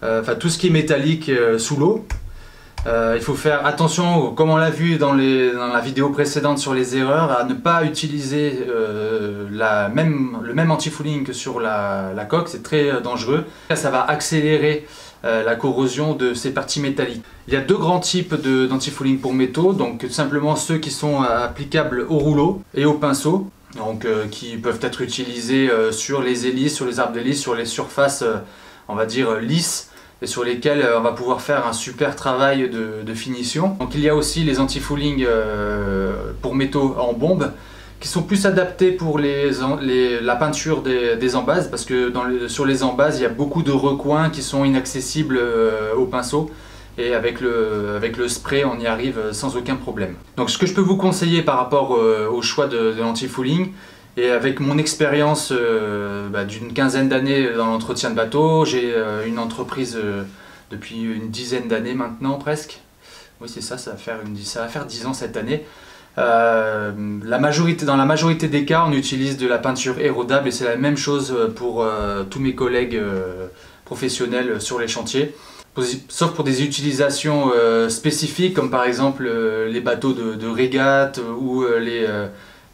euh, 0.03 0.21
enfin 0.21 0.35
tout 0.35 0.49
ce 0.49 0.57
qui 0.57 0.67
est 0.67 0.71
métallique 0.71 1.31
sous 1.57 1.77
l'eau. 1.77 2.05
Il 2.85 3.21
faut 3.21 3.33
faire 3.33 3.65
attention, 3.65 4.31
comme 4.31 4.49
on 4.49 4.57
l'a 4.57 4.69
vu 4.69 4.97
dans, 4.97 5.13
la 5.13 5.81
vidéo 5.81 6.09
précédente 6.09 6.59
sur 6.59 6.73
les 6.73 6.95
erreurs, 6.95 7.31
à 7.31 7.43
ne 7.43 7.53
pas 7.53 7.83
utiliser 7.83 8.65
même, 9.93 10.37
le 10.43 10.53
même 10.53 10.71
anti-fouling 10.71 11.23
que 11.23 11.33
sur 11.33 11.59
la, 11.59 12.27
coque, 12.29 12.47
c'est 12.47 12.63
très 12.63 13.01
dangereux. 13.01 13.45
Ça 13.73 13.89
va 13.89 14.03
accélérer 14.03 14.85
la 15.23 15.55
corrosion 15.55 16.13
de 16.13 16.35
ces 16.35 16.51
parties 16.53 16.79
métalliques. 16.79 17.23
Il 17.47 17.53
y 17.55 17.57
a 17.57 17.61
deux 17.61 17.77
grands 17.77 17.99
types 17.99 18.35
d'anti-fouling 18.35 19.19
pour 19.19 19.33
métaux, 19.33 19.73
donc 19.73 19.99
tout 19.99 20.09
simplement 20.09 20.55
ceux 20.55 20.77
qui 20.77 20.91
sont 20.91 21.23
applicables 21.23 22.05
au 22.07 22.19
rouleau 22.19 22.61
et 22.75 22.85
au 22.85 22.93
pinceau 22.93 23.49
donc 23.75 24.05
euh, 24.05 24.27
qui 24.27 24.57
peuvent 24.57 24.79
être 24.81 25.01
utilisés 25.01 25.69
euh, 25.69 25.91
sur 25.91 26.21
les 26.21 26.47
hélices, 26.47 26.75
sur 26.75 26.85
les 26.85 26.99
arbres 26.99 27.13
d'hélice, 27.13 27.41
sur 27.41 27.55
les 27.55 27.65
surfaces, 27.65 28.21
euh, 28.21 28.37
on 28.87 28.95
va 28.95 29.05
dire, 29.05 29.35
lisses, 29.35 29.91
et 30.25 30.27
sur 30.27 30.43
lesquelles 30.43 30.83
on 30.97 31.01
va 31.01 31.11
pouvoir 31.11 31.39
faire 31.39 31.67
un 31.67 31.73
super 31.73 32.15
travail 32.15 32.67
de, 32.69 33.13
finition. 33.13 33.77
Donc 33.79 33.93
il 33.93 34.01
y 34.01 34.09
a 34.09 34.15
aussi 34.15 34.43
les 34.43 34.59
anti-fouling 34.59 35.23
pour 36.41 36.55
métaux 36.55 36.95
en 36.99 37.13
bombe, 37.13 37.51
qui 37.99 38.07
sont 38.07 38.23
plus 38.23 38.47
adaptés 38.47 38.91
pour 38.91 39.19
la 39.19 40.35
peinture 40.35 40.81
des, 40.81 41.35
embases, 41.35 41.69
parce 41.69 41.85
que 41.85 42.11
sur 42.47 42.65
les 42.65 42.81
embases, 42.81 43.19
il 43.19 43.21
y 43.21 43.25
a 43.27 43.29
beaucoup 43.29 43.61
de 43.61 43.71
recoins 43.71 44.31
qui 44.31 44.41
sont 44.41 44.65
inaccessibles 44.65 45.39
au 45.95 46.05
pinceau 46.07 46.49
et 46.97 47.13
avec 47.13 47.41
le, 47.41 48.27
spray 48.27 48.63
on 48.65 48.79
y 48.79 48.87
arrive 48.87 49.31
sans 49.31 49.57
aucun 49.57 49.75
problème. 49.75 50.15
Donc 50.37 50.49
ce 50.49 50.57
que 50.57 50.65
je 50.65 50.73
peux 50.73 50.81
vous 50.81 50.97
conseiller 50.97 51.41
par 51.41 51.57
rapport 51.57 51.95
euh, 51.95 52.27
au 52.29 52.41
choix 52.41 52.67
de, 52.67 52.95
l'anti-fouling, 52.97 53.71
et 54.17 54.31
avec 54.31 54.59
mon 54.59 54.77
expérience 54.77 55.51
euh, 55.51 56.29
bah, 56.29 56.45
d'une 56.45 56.73
quinzaine 56.73 57.09
d'années 57.09 57.49
dans 57.51 57.65
l'entretien 57.65 58.09
de 58.09 58.15
bateau, 58.15 58.63
j'ai 58.63 58.93
euh, 58.93 59.25
une 59.27 59.39
entreprise 59.39 59.99
depuis 60.71 61.01
une 61.01 61.29
dizaine 61.29 61.67
d'années 61.67 61.93
maintenant 61.93 62.37
presque. 62.37 62.79
Oui 63.41 63.49
c'est 63.53 63.61
ça, 63.61 63.77
ça 63.77 63.91
va, 63.91 63.97
faire 63.97 64.19
ça 64.43 64.61
va 64.61 64.67
faire 64.67 64.85
10 64.85 65.07
ans 65.07 65.13
cette 65.13 65.35
année. 65.35 65.65
la 66.15 67.39
majorité, 67.39 67.85
dans 67.85 67.97
la 67.97 68.05
majorité 68.05 68.47
des 68.47 68.63
cas, 68.63 68.85
on 68.87 68.93
utilise 68.93 69.37
de 69.37 69.47
la 69.47 69.57
peinture 69.57 69.99
érodable 69.99 70.47
et 70.47 70.51
c'est 70.51 70.63
la 70.63 70.77
même 70.77 70.95
chose 70.95 71.35
pour 71.57 71.85
tous 72.29 72.39
mes 72.39 72.55
collègues 72.55 72.97
professionnels 73.83 74.61
sur 74.61 74.79
les 74.79 74.87
chantiers. 74.87 75.35
Sauf 76.07 76.33
pour 76.33 76.45
des 76.45 76.63
utilisations 76.63 77.51
spécifiques 77.89 78.53
comme 78.53 78.71
par 78.71 78.85
exemple 78.85 79.29
les 79.67 79.81
bateaux 79.81 80.13
de, 80.13 80.47
régate 80.47 81.19
ou 81.37 81.65
les, 81.77 82.07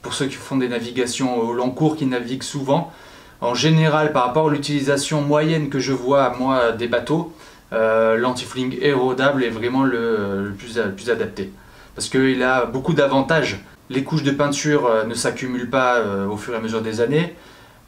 pour 0.02 0.14
ceux 0.14 0.26
qui 0.26 0.36
font 0.36 0.58
des 0.58 0.68
navigations 0.68 1.40
au 1.40 1.54
long 1.54 1.72
cours 1.72 1.96
qui 1.96 2.06
naviguent 2.06 2.44
souvent. 2.44 2.92
En 3.40 3.56
général, 3.56 4.12
par 4.12 4.26
rapport 4.26 4.50
à 4.50 4.52
l'utilisation 4.52 5.22
moyenne 5.22 5.70
que 5.70 5.80
je 5.80 5.94
vois 5.94 6.36
moi 6.38 6.72
des 6.72 6.88
bateaux, 6.88 7.34
euh, 7.74 8.18
l'antifouling 8.18 8.78
érodable 8.82 9.44
est 9.44 9.50
vraiment 9.50 9.84
le, 9.84 10.54
plus, 10.58 11.10
adapté. 11.10 11.52
Parce 11.96 12.10
qu'il 12.10 12.44
a 12.44 12.66
beaucoup 12.66 12.94
d'avantages. 12.94 13.60
Les 13.90 14.04
couches 14.04 14.24
de 14.24 14.32
peinture 14.32 14.88
euh, 14.88 15.06
ne 15.06 15.14
s'accumulent 15.14 15.70
pas 15.70 15.98
euh, 15.98 16.28
au 16.28 16.38
fur 16.38 16.54
et 16.54 16.58
à 16.58 16.60
mesure 16.60 16.82
des 16.82 17.02
années. 17.02 17.36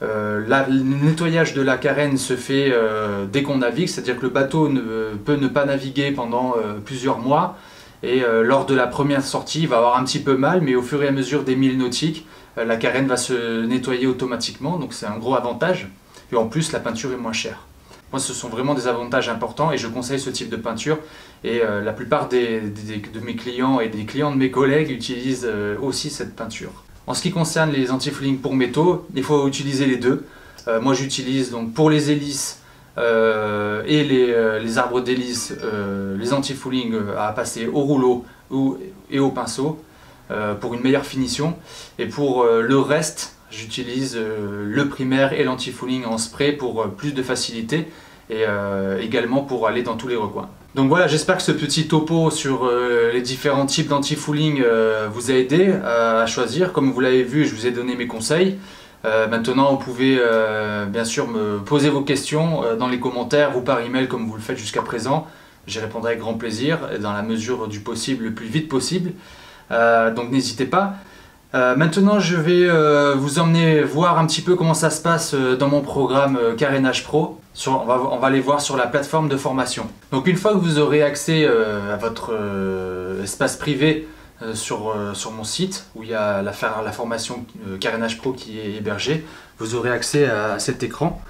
le 0.01 1.05
nettoyage 1.05 1.53
de 1.53 1.61
la 1.61 1.77
carène 1.77 2.17
se 2.17 2.35
fait 2.35 2.73
dès 3.31 3.41
qu'on 3.41 3.59
navigue, 3.59 3.87
c'est-à-dire 3.87 4.17
que 4.17 4.23
le 4.23 4.29
bateau 4.29 4.69
peut 5.23 5.37
ne 5.37 5.47
pas 5.47 5.65
naviguer 5.65 6.11
pendant 6.11 6.55
plusieurs 6.83 7.19
mois. 7.19 7.55
Et 8.03 8.21
lors 8.43 8.65
de 8.65 8.75
la 8.75 8.85
première 8.85 9.23
sortie, 9.23 9.61
il 9.61 9.67
va 9.69 9.77
avoir 9.77 9.97
un 9.97 10.03
petit 10.03 10.19
peu 10.19 10.35
mal, 10.35 10.59
mais 10.61 10.75
au 10.75 10.81
fur 10.81 11.01
et 11.01 11.07
à 11.07 11.11
mesure 11.11 11.43
des 11.43 11.55
milles 11.55 11.77
nautiques, 11.77 12.27
la 12.57 12.75
carène 12.75 13.07
va 13.07 13.15
se 13.15 13.63
nettoyer 13.65 14.07
automatiquement, 14.07 14.77
donc 14.77 14.93
c'est 14.93 15.05
un 15.05 15.17
gros 15.17 15.35
avantage. 15.35 15.87
Et 16.33 16.35
en 16.35 16.47
plus, 16.47 16.71
la 16.71 16.79
peinture 16.79 17.13
est 17.13 17.17
moins 17.17 17.31
chère. 17.31 17.65
Moi, 18.13 18.19
ce 18.19 18.31
sont 18.31 18.47
vraiment 18.47 18.75
des 18.75 18.87
avantages 18.87 19.27
importants 19.27 19.71
et 19.71 19.77
je 19.79 19.87
conseille 19.87 20.19
ce 20.19 20.29
type 20.29 20.49
de 20.49 20.55
peinture. 20.55 20.99
Et 21.43 21.61
euh, 21.61 21.81
la 21.81 21.93
plupart 21.93 22.29
de 22.29 23.19
mes 23.23 23.35
clients 23.35 23.79
et 23.79 23.89
des 23.89 24.05
clients 24.05 24.31
de 24.31 24.37
mes 24.37 24.51
collègues 24.51 24.91
utilisent 24.91 25.47
euh, 25.49 25.75
aussi 25.81 26.11
cette 26.11 26.35
peinture. 26.35 26.83
En 27.07 27.15
ce 27.15 27.23
qui 27.23 27.31
concerne 27.31 27.71
les 27.71 27.89
anti-fouling 27.89 28.37
pour 28.37 28.55
métaux, 28.55 29.07
il 29.15 29.23
faut 29.23 29.47
utiliser 29.47 29.87
les 29.87 29.97
deux. 29.97 30.25
Euh, 30.67 30.79
moi, 30.79 30.93
j'utilise 30.93 31.49
donc 31.49 31.73
pour 31.73 31.89
les 31.89 32.11
hélices 32.11 32.61
et 32.97 34.03
les, 34.03 34.77
arbres 34.77 35.01
d'hélice 35.01 35.53
les 36.19 36.33
anti-fouling 36.33 36.95
à 37.17 37.31
passer 37.31 37.67
au 37.67 37.81
rouleau 37.81 38.25
ou, 38.51 38.77
et 39.09 39.19
au 39.19 39.29
pinceau 39.29 39.79
pour 40.61 40.73
une 40.73 40.81
meilleure 40.81 41.05
finition. 41.05 41.55
Et 41.97 42.05
pour 42.05 42.45
le 42.45 42.77
reste, 42.77 43.35
j'utilise 43.49 44.17
le 44.17 44.89
primaire 44.89 45.33
et 45.33 45.43
l'anti-fouling 45.43 46.05
en 46.05 46.17
spray 46.17 46.51
pour 46.51 46.87
plus 46.89 47.13
de 47.13 47.23
facilité 47.23 47.87
et 48.29 48.45
euh, 48.47 48.99
également 49.01 49.41
pour 49.41 49.67
aller 49.67 49.83
dans 49.83 49.95
tous 49.95 50.07
les 50.07 50.15
recoins. 50.15 50.49
Donc 50.75 50.89
voilà, 50.89 51.07
j'espère 51.07 51.37
que 51.37 51.43
ce 51.43 51.51
petit 51.51 51.87
topo 51.87 52.31
sur 52.31 52.65
euh, 52.65 53.11
les 53.11 53.21
différents 53.21 53.65
types 53.65 53.89
d'anti-fouling 53.89 54.61
euh, 54.65 55.07
vous 55.11 55.29
a 55.29 55.35
aidé 55.35 55.73
à 55.85 56.25
choisir. 56.25 56.73
Comme 56.73 56.91
vous 56.91 56.99
l'avez 56.99 57.23
vu, 57.23 57.45
je 57.45 57.53
vous 57.53 57.67
ai 57.67 57.71
donné 57.71 57.95
mes 57.95 58.07
conseils. 58.07 58.57
Maintenant, 59.03 59.71
vous 59.71 59.77
pouvez 59.77 60.19
bien 60.87 61.03
sûr 61.03 61.27
me 61.27 61.59
poser 61.59 61.89
vos 61.89 62.01
questions 62.01 62.61
dans 62.77 62.87
les 62.87 62.99
commentaires 62.99 63.57
ou 63.57 63.61
par 63.61 63.81
email 63.81 64.07
comme 64.07 64.27
vous 64.27 64.35
le 64.35 64.41
faites 64.41 64.57
jusqu'à 64.57 64.81
présent. 64.81 65.27
J'y 65.67 65.79
répondrai 65.79 66.11
avec 66.11 66.21
grand 66.21 66.35
plaisir, 66.35 66.79
dans 67.01 67.13
la 67.13 67.21
mesure 67.21 67.67
du 67.67 67.79
possible, 67.79 68.25
le 68.25 68.33
plus 68.33 68.47
vite 68.47 68.69
possible. 68.69 69.11
donc 69.69 70.31
n'hésitez 70.31 70.65
pas. 70.65 70.95
Euh, 71.55 71.75
maintenant, 71.75 72.19
je 72.19 72.35
vais 72.35 72.65
euh, 72.67 73.13
vous 73.15 73.37
emmener 73.37 73.81
voir 73.81 74.17
un 74.17 74.25
petit 74.25 74.41
peu 74.41 74.55
comment 74.55 74.73
ça 74.73 74.89
se 74.89 75.01
passe 75.01 75.35
euh, 75.35 75.55
dans 75.55 75.67
mon 75.67 75.81
programme 75.81 76.39
Carénage 76.57 77.03
Pro. 77.03 77.39
on, 77.67 77.85
va, 77.85 78.27
aller 78.27 78.39
voir 78.39 78.59
sur 78.59 78.75
la 78.75 78.87
plateforme 78.87 79.29
de 79.29 79.37
formation. 79.37 79.85
Donc 80.11 80.25
une 80.25 80.35
fois 80.35 80.53
que 80.53 80.57
vous 80.57 80.79
aurez 80.79 81.03
accès 81.03 81.45
à 81.45 81.95
votre 81.97 82.33
espace 83.23 83.55
privé 83.55 84.07
sur, 84.53 84.95
mon 85.31 85.43
site, 85.43 85.85
où 85.95 86.03
il 86.03 86.09
y 86.09 86.13
a 86.13 86.41
la, 86.41 86.53
formation 86.53 87.45
Carénage 87.79 88.17
Pro 88.17 88.33
qui 88.33 88.59
est 88.59 88.75
hébergée, 88.75 89.23
vous 89.59 89.75
aurez 89.75 89.89
accès 89.89 90.25
à, 90.25 90.59
cet 90.59 90.83
écran 90.83 91.21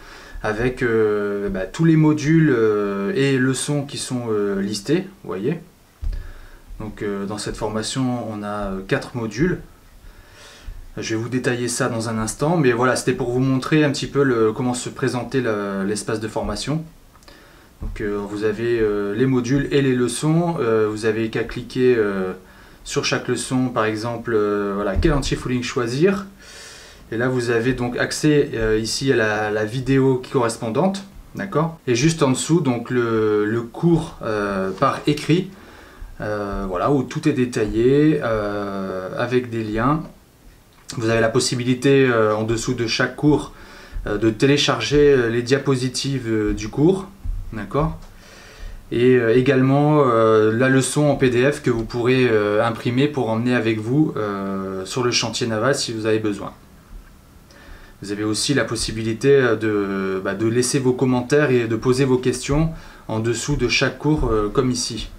avec 0.41 0.83
bah, 0.83 1.65
tous 1.65 1.85
les 1.85 1.95
modules 1.95 2.53
et 3.15 3.37
leçons 3.37 3.83
qui 3.83 3.97
sont 3.97 4.27
listés, 4.57 5.07
vous 5.23 5.27
voyez. 5.27 5.59
Donc 6.79 7.03
dans 7.27 7.37
cette 7.37 7.55
formation, 7.55 8.27
on 8.29 8.43
a 8.43 8.71
quatre 8.87 9.15
modules. 9.15 9.59
Je 10.97 11.15
vais 11.15 11.21
vous 11.21 11.29
détailler 11.29 11.69
ça 11.69 11.89
dans 11.89 12.09
un 12.09 12.17
instant, 12.17 12.57
mais 12.57 12.71
voilà, 12.71 12.95
c'était 12.95 13.13
pour 13.13 13.31
vous 13.31 13.39
montrer 13.39 13.83
un 13.83 13.91
petit 13.91 14.07
peu 14.07 14.51
comment 14.53 14.73
se 14.73 14.89
présentait 14.89 15.43
l'espace 15.85 16.19
de 16.19 16.27
formation. 16.27 16.83
Donc 17.83 17.99
euh, 17.99 18.17
vous 18.17 18.45
avez 18.45 18.79
euh, 18.79 19.13
les 19.13 19.25
modules 19.25 19.67
et 19.71 19.81
les 19.81 19.93
leçons, 19.93 20.55
euh, 20.59 20.87
vous 20.89 21.05
avez 21.05 21.29
qu'à 21.29 21.43
cliquer 21.43 21.97
sur 22.83 23.05
chaque 23.05 23.27
leçon, 23.27 23.69
par 23.69 23.85
exemple, 23.85 24.37
voilà, 24.75 24.95
quel 24.95 25.13
anti-fouling 25.13 25.63
choisir. 25.63 26.25
Et 27.11 27.17
là 27.17 27.27
vous 27.27 27.49
avez 27.49 27.73
donc 27.73 27.97
accès 27.97 28.49
ici 28.79 29.11
à 29.13 29.51
la, 29.51 29.65
vidéo 29.65 30.21
correspondante, 30.31 31.03
d'accord? 31.35 31.77
Et 31.87 31.95
juste 31.95 32.23
en 32.23 32.31
dessous, 32.31 32.61
donc 32.61 32.89
le, 32.89 33.67
cours 33.71 34.17
par 34.79 34.99
écrit, 35.07 35.51
voilà, 36.19 36.91
où 36.91 37.03
tout 37.03 37.27
est 37.29 37.33
détaillé, 37.33 38.21
avec 38.21 39.49
des 39.49 39.63
liens. 39.63 40.01
Vous 40.97 41.09
avez 41.09 41.21
la 41.21 41.29
possibilité 41.29 42.05
euh, 42.05 42.35
en 42.35 42.43
dessous 42.43 42.73
de 42.73 42.87
chaque 42.87 43.15
cours 43.15 43.53
euh, 44.05 44.17
de 44.17 44.29
télécharger 44.29 45.13
euh, 45.13 45.29
les 45.29 45.41
diapositives 45.41 46.53
du 46.55 46.69
cours, 46.69 47.07
d'accord? 47.51 47.97
Et 48.91 49.17
également 49.35 50.03
la 50.05 50.69
leçon 50.69 51.05
en 51.05 51.15
PDF 51.15 51.63
que 51.63 51.71
vous 51.71 51.83
pourrez 51.83 52.29
imprimer 52.61 53.07
pour 53.07 53.29
emmener 53.29 53.55
avec 53.55 53.79
vous 53.79 54.13
sur 54.85 55.03
le 55.03 55.11
chantier 55.11 55.47
naval 55.47 55.73
si 55.73 55.93
vous 55.93 56.05
avez 56.05 56.19
besoin. 56.19 56.51
Vous 58.03 58.11
avez 58.11 58.23
aussi 58.23 58.53
la 58.53 58.65
possibilité 58.65 59.41
de, 59.59 60.21
bah, 60.23 60.35
de 60.35 60.45
laisser 60.45 60.77
vos 60.77 60.93
commentaires 60.93 61.49
et 61.49 61.67
de 61.67 61.75
poser 61.75 62.05
vos 62.05 62.17
questions 62.17 62.69
en 63.07 63.19
dessous 63.19 63.55
de 63.55 63.67
chaque 63.67 63.97
cours 63.97 64.31
comme 64.53 64.69
ici. 64.69 65.09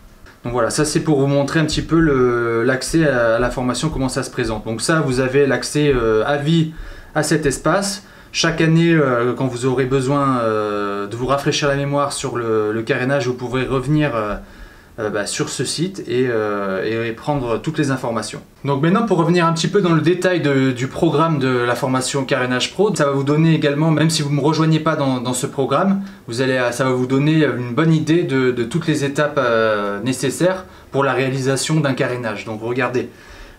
Donc 0.44 0.52
voilà, 0.52 0.68
ça 0.68 0.85
c'est 0.85 1.00
pour 1.00 1.18
vous 1.18 1.26
montrer 1.26 1.59
un 1.59 1.64
petit 1.64 1.80
peu 1.80 1.99
l'accès 2.64 3.09
à 3.09 3.38
la 3.38 3.50
formation, 3.50 3.88
comment 3.88 4.11
ça 4.11 4.23
se 4.23 4.30
présente. 4.30 4.66
Donc 4.66 4.83
ça, 4.83 5.00
vous 5.00 5.21
avez 5.21 5.47
l'accès 5.47 5.90
euh, 5.94 6.23
à 6.26 6.37
vie 6.37 6.73
à 7.14 7.23
cet 7.23 7.47
espace. 7.47 8.04
Chaque 8.37 8.61
année, 8.61 8.93
euh, 8.93 9.33
quand 9.33 9.47
vous 9.47 9.64
aurez 9.64 9.85
besoin 9.85 10.41
euh, 10.41 11.07
de 11.07 11.14
vous 11.14 11.26
rafraîchir 11.26 11.69
la 11.69 11.76
mémoire 11.76 12.12
sur 12.12 12.37
le, 12.37 12.83
carénage, 12.85 13.29
vous 13.29 13.35
pourrez 13.35 13.64
revenir 13.64 14.11
euh, 14.17 15.09
bah, 15.09 15.25
sur 15.25 15.49
ce 15.50 15.64
site 15.64 16.03
et, 16.09 16.29
prendre 17.17 17.59
toutes 17.59 17.79
les 17.79 17.93
informations. 17.93 18.43
Donc 18.64 18.83
maintenant 18.83 19.07
pour 19.07 19.19
revenir 19.19 19.47
un 19.47 19.53
petit 19.53 19.69
peu 19.69 19.81
dans 19.81 19.93
le 19.93 20.00
détail 20.00 20.43
du 20.75 20.88
programme 20.88 21.38
de 21.38 21.47
la 21.47 21.76
formation 21.76 22.25
Carénage 22.25 22.73
Pro, 22.73 22.93
ça 22.93 23.05
va 23.05 23.12
vous 23.12 23.23
donner 23.23 23.55
également, 23.55 23.93
même 23.93 24.11
si 24.11 24.23
vous 24.23 24.31
ne 24.31 24.35
me 24.35 24.41
rejoignez 24.41 24.81
pas 24.81 24.97
dans, 24.97 25.33
ce 25.33 25.47
programme, 25.47 26.03
vous 26.26 26.43
allez, 26.43 26.61
ça 26.73 26.83
va 26.83 26.91
vous 26.91 27.07
donner 27.07 27.45
une 27.45 27.73
bonne 27.73 27.93
idée 27.93 28.25
de, 28.25 28.64
toutes 28.64 28.88
les 28.88 29.05
étapes 29.05 29.41
nécessaires 30.03 30.64
pour 30.91 31.05
la 31.05 31.12
réalisation 31.12 31.79
d'un 31.79 31.95
carénage. 31.95 32.47
Donc 32.47 32.62
regardez, 32.62 33.11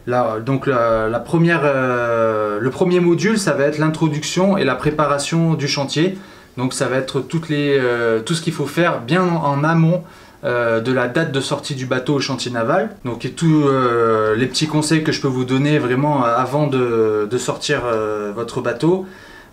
Là, 0.07 0.39
donc 0.39 0.67
la, 0.67 1.19
première, 1.19 1.63
le 1.63 2.69
premier 2.69 2.99
module, 2.99 3.39
ça 3.39 3.53
va 3.53 3.63
être 3.63 3.79
l'introduction 3.79 4.57
et 4.57 4.63
la 4.63 4.75
préparation 4.75 5.55
du 5.55 5.67
chantier. 5.67 6.17
Donc 6.57 6.73
ça 6.73 6.87
va 6.87 6.97
être 6.97 7.23
les, 7.49 7.81
tout 8.25 8.33
ce 8.33 8.41
qu'il 8.41 8.53
faut 8.53 8.67
faire 8.67 9.01
bien 9.01 9.23
en 9.23 9.63
amont 9.63 10.03
euh, 10.45 10.79
de 10.79 10.91
la 10.91 11.07
date 11.07 11.31
de 11.31 11.39
sortie 11.39 11.73
du 11.73 11.87
bateau 11.87 12.13
au 12.13 12.19
chantier 12.19 12.51
naval. 12.51 12.91
Donc 13.03 13.27
tous 13.35 13.63
euh, 13.67 14.35
les 14.35 14.45
petits 14.45 14.67
conseils 14.67 15.03
que 15.03 15.11
je 15.11 15.19
peux 15.19 15.27
vous 15.27 15.45
donner 15.45 15.79
vraiment 15.79 16.23
euh, 16.23 16.35
avant 16.37 16.67
de, 16.67 17.27
sortir 17.37 17.81
votre 18.35 18.61
bateau. 18.61 19.05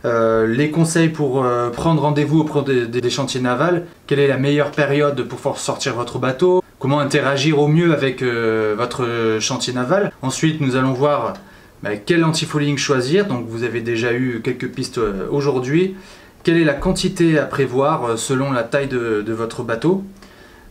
les 0.04 0.70
conseils 0.70 1.08
pour 1.08 1.44
prendre 1.72 2.02
rendez-vous 2.02 2.40
auprès 2.40 2.62
des, 2.62 3.10
chantiers 3.10 3.40
navals, 3.40 3.86
quelle 4.06 4.18
est 4.18 4.28
la 4.28 4.36
meilleure 4.36 4.70
période 4.70 5.22
pour 5.22 5.58
sortir 5.58 5.94
votre 5.94 6.18
bateau, 6.18 6.61
comment 6.82 6.98
interagir 6.98 7.60
au 7.60 7.68
mieux 7.68 7.92
avec 7.92 8.22
votre 8.22 9.38
chantier 9.40 9.72
naval. 9.72 10.10
Ensuite, 10.20 10.60
nous 10.60 10.74
allons 10.74 10.92
voir 10.92 11.34
bah, 11.82 11.96
quel 11.96 12.24
anti-fouling 12.24 12.76
choisir, 12.76 13.26
donc 13.26 13.46
vous 13.48 13.62
avez 13.62 13.80
déjà 13.80 14.12
eu 14.12 14.40
quelques 14.42 14.68
pistes 14.68 15.00
aujourd'hui. 15.30 15.94
Quelle 16.42 16.58
est 16.58 16.64
la 16.64 16.74
quantité 16.74 17.38
à 17.38 17.44
prévoir 17.44 18.18
selon 18.18 18.50
la 18.50 18.64
taille 18.64 18.88
de 18.88 19.32
votre 19.32 19.62
bateau? 19.62 20.04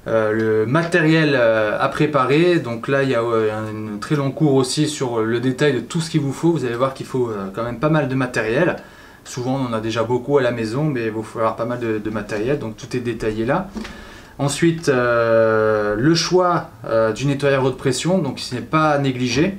Euh, 0.08 0.32
le 0.32 0.66
matériel 0.66 1.36
euh, 1.36 1.78
à 1.80 1.88
préparer, 1.88 2.58
donc 2.58 2.88
là 2.88 3.04
il 3.04 3.10
y 3.10 3.16
a 3.16 3.22
un, 3.22 4.00
très 4.00 4.16
long 4.16 4.32
cours 4.32 4.56
aussi 4.56 4.88
sur 4.88 5.22
le 5.22 5.40
détail 5.40 5.74
de 5.74 5.80
tout 5.80 6.02
ce 6.02 6.10
qu'il 6.10 6.22
vous 6.22 6.34
faut. 6.34 6.52
Vous 6.52 6.66
allez 6.66 6.76
voir 6.76 6.96
qu'il 6.96 7.06
faut 7.06 7.30
euh, 7.30 7.50
quand 7.54 7.64
même 7.64 7.78
pas 7.78 7.90
mal 7.90 8.08
de 8.08 8.16
matériel. 8.16 8.78
Souvent 9.26 9.58
on 9.58 9.68
en 9.68 9.74
a 9.74 9.80
déjà 9.80 10.04
beaucoup 10.04 10.40
à 10.40 10.42
la 10.42 10.52
maison, 10.52 10.86
mais 10.86 11.06
il 11.06 11.12
va 11.12 11.22
falloir 11.22 11.56
pas 11.56 11.66
mal 11.66 11.80
de, 11.80 12.10
matériel, 12.10 12.58
donc 12.58 12.78
tout 12.78 12.98
est 12.98 13.00
détaillé 13.00 13.46
là. 13.46 13.70
Ensuite, 14.42 14.88
le 14.90 16.14
choix 16.16 16.72
du 17.16 17.26
nettoyeur 17.28 17.64
haute 17.64 17.78
pression, 17.78 18.18
donc 18.18 18.40
ce 18.40 18.56
n'est 18.56 18.62
pas 18.62 18.90
à 18.90 18.98
négliger. 18.98 19.58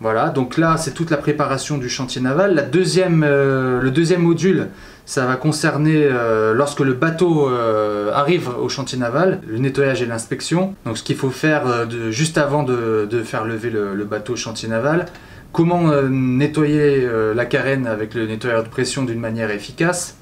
Voilà, 0.00 0.28
donc 0.28 0.56
là 0.58 0.76
c'est 0.76 0.92
toute 0.92 1.10
la 1.10 1.16
préparation 1.16 1.78
du 1.78 1.88
chantier 1.88 2.20
naval. 2.20 2.68
Deuxième, 2.70 3.22
le 3.24 3.90
deuxième 3.90 4.22
module, 4.22 4.68
ça 5.10 5.26
va 5.26 5.34
concerner 5.34 6.04
euh, 6.04 6.54
lorsque 6.54 6.78
le 6.78 6.92
bateau 6.92 7.48
euh, 7.48 8.12
arrive 8.12 8.48
au 8.48 8.68
chantier 8.68 8.96
naval, 8.96 9.40
le 9.44 9.58
nettoyage 9.58 10.02
et 10.02 10.06
l'inspection. 10.06 10.76
Donc 10.86 10.98
ce 10.98 11.02
qu'il 11.02 11.16
faut 11.16 11.30
faire 11.30 11.66
euh, 11.66 12.12
juste 12.12 12.38
avant 12.38 12.62
de, 12.62 13.08
faire 13.24 13.44
lever 13.44 13.70
le, 13.70 14.04
bateau 14.04 14.34
au 14.34 14.36
chantier 14.36 14.68
naval. 14.68 15.06
Comment 15.52 15.90
nettoyer 16.08 17.08
la 17.34 17.44
carène 17.44 17.88
avec 17.88 18.14
le 18.14 18.28
nettoyeur 18.28 18.62
de 18.62 18.68
pression 18.68 19.02
d'une 19.02 19.18
manière 19.18 19.50
efficace. 19.50 20.16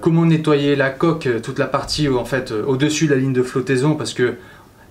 Comment 0.00 0.26
nettoyer 0.26 0.76
la 0.76 0.90
coque, 0.90 1.28
toute 1.42 1.58
la 1.58 1.66
partie 1.66 2.08
fait 2.24 2.52
au-dessus 2.52 3.06
de 3.06 3.14
la 3.14 3.20
ligne 3.20 3.32
de 3.32 3.42
flottaison 3.42 3.94
parce 3.94 4.12
que 4.12 4.34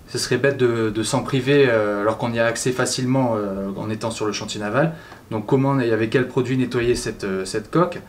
ce 0.07 0.17
serait 0.17 0.37
bête 0.37 0.57
de, 0.57 1.03
s'en 1.03 1.23
priver 1.23 1.69
alors 1.69 2.17
qu'on 2.17 2.31
y 2.31 2.39
a 2.39 2.45
accès 2.45 2.71
facilement 2.71 3.35
en 3.77 3.89
étant 3.89 4.11
sur 4.11 4.25
le 4.25 4.31
chantier 4.31 4.59
naval. 4.59 4.93
Donc 5.29 5.45
comment 5.45 5.79
et 5.79 5.91
avec 5.91 6.11
quel 6.11 6.27
produit 6.27 6.57
nettoyer 6.57 6.95
cette, 6.95 7.25
coque? 7.71 7.99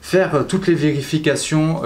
Faire 0.00 0.46
toutes 0.48 0.66
les 0.66 0.74
vérifications 0.74 1.82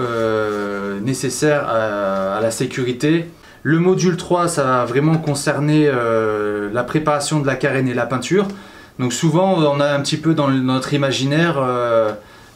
nécessaires 1.01 1.67
à, 1.67 2.39
la 2.41 2.51
sécurité, 2.51 3.27
le 3.63 3.79
module 3.79 4.17
3, 4.17 4.47
ça 4.47 4.63
va 4.63 4.85
vraiment 4.85 5.17
concerner 5.17 5.87
euh, 5.87 6.69
la 6.73 6.83
préparation 6.83 7.39
de 7.39 7.47
la 7.47 7.55
carène 7.55 7.87
et 7.87 7.93
la 7.93 8.07
peinture. 8.07 8.47
Donc 8.97 9.13
souvent, 9.13 9.53
on 9.53 9.79
a 9.79 9.87
un 9.87 9.99
petit 10.01 10.17
peu 10.17 10.33
dans 10.33 10.49
notre 10.49 10.93
imaginaire 10.93 11.59
euh, 11.59 12.11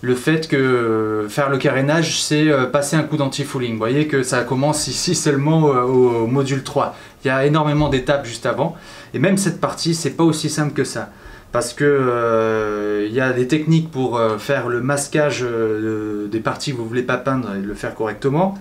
le 0.06 0.16
fait 0.16 0.48
que 0.48 1.26
faire 1.30 1.50
le 1.50 1.58
carénage, 1.58 2.22
c'est 2.22 2.50
euh, 2.50 2.66
passer 2.66 2.96
un 2.96 3.04
coup 3.04 3.18
d'anti-fouling. 3.18 3.74
Vous 3.74 3.78
voyez 3.78 4.08
que 4.08 4.24
ça 4.24 4.44
commence 4.44 4.88
ici 4.88 5.16
seulement 5.16 5.64
au, 5.64 6.28
module 6.28 6.64
3. 6.64 6.96
Il 7.24 7.28
y 7.28 7.32
a 7.32 7.46
énormément 7.46 7.90
d'étapes 7.90 8.26
juste 8.26 8.46
avant. 8.46 8.76
Et 9.14 9.20
même 9.20 9.38
cette 9.38 9.60
partie, 9.60 9.96
c'est 9.96 10.12
pas 10.12 10.24
aussi 10.24 10.50
simple 10.50 10.74
que 10.74 10.84
ça. 10.84 11.10
Parce 11.52 11.74
que 11.74 13.06
il 13.08 13.14
y 13.14 13.22
a 13.22 13.32
des 13.32 13.48
techniques 13.48 13.90
pour 13.90 14.20
faire 14.40 14.68
le 14.68 14.82
masquage 14.82 15.44
des 15.44 16.40
parties 16.42 16.74
que 16.74 16.78
vous 16.78 16.86
voulez 16.86 17.02
pas 17.02 17.18
peindre 17.18 17.56
et 17.56 17.62
le 17.62 17.74
faire 17.74 17.96
correctement. 17.96 18.56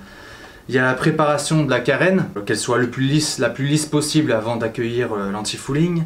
Il 0.69 0.75
y 0.75 0.79
a 0.79 0.83
la 0.83 0.95
préparation 0.95 1.63
de 1.63 1.71
la 1.71 1.81
carène, 1.81 2.25
qu'elle 2.47 2.57
soit 2.57 2.79
le 2.79 2.89
plus 2.89 3.05
lisse, 3.05 3.39
la 3.39 3.51
plus 3.51 3.67
lisse 3.67 3.85
possible 3.85 4.33
avant 4.33 4.57
d'accueillir 4.57 5.13
euh, 5.13 5.31
l'anti-fouling. 5.31 6.05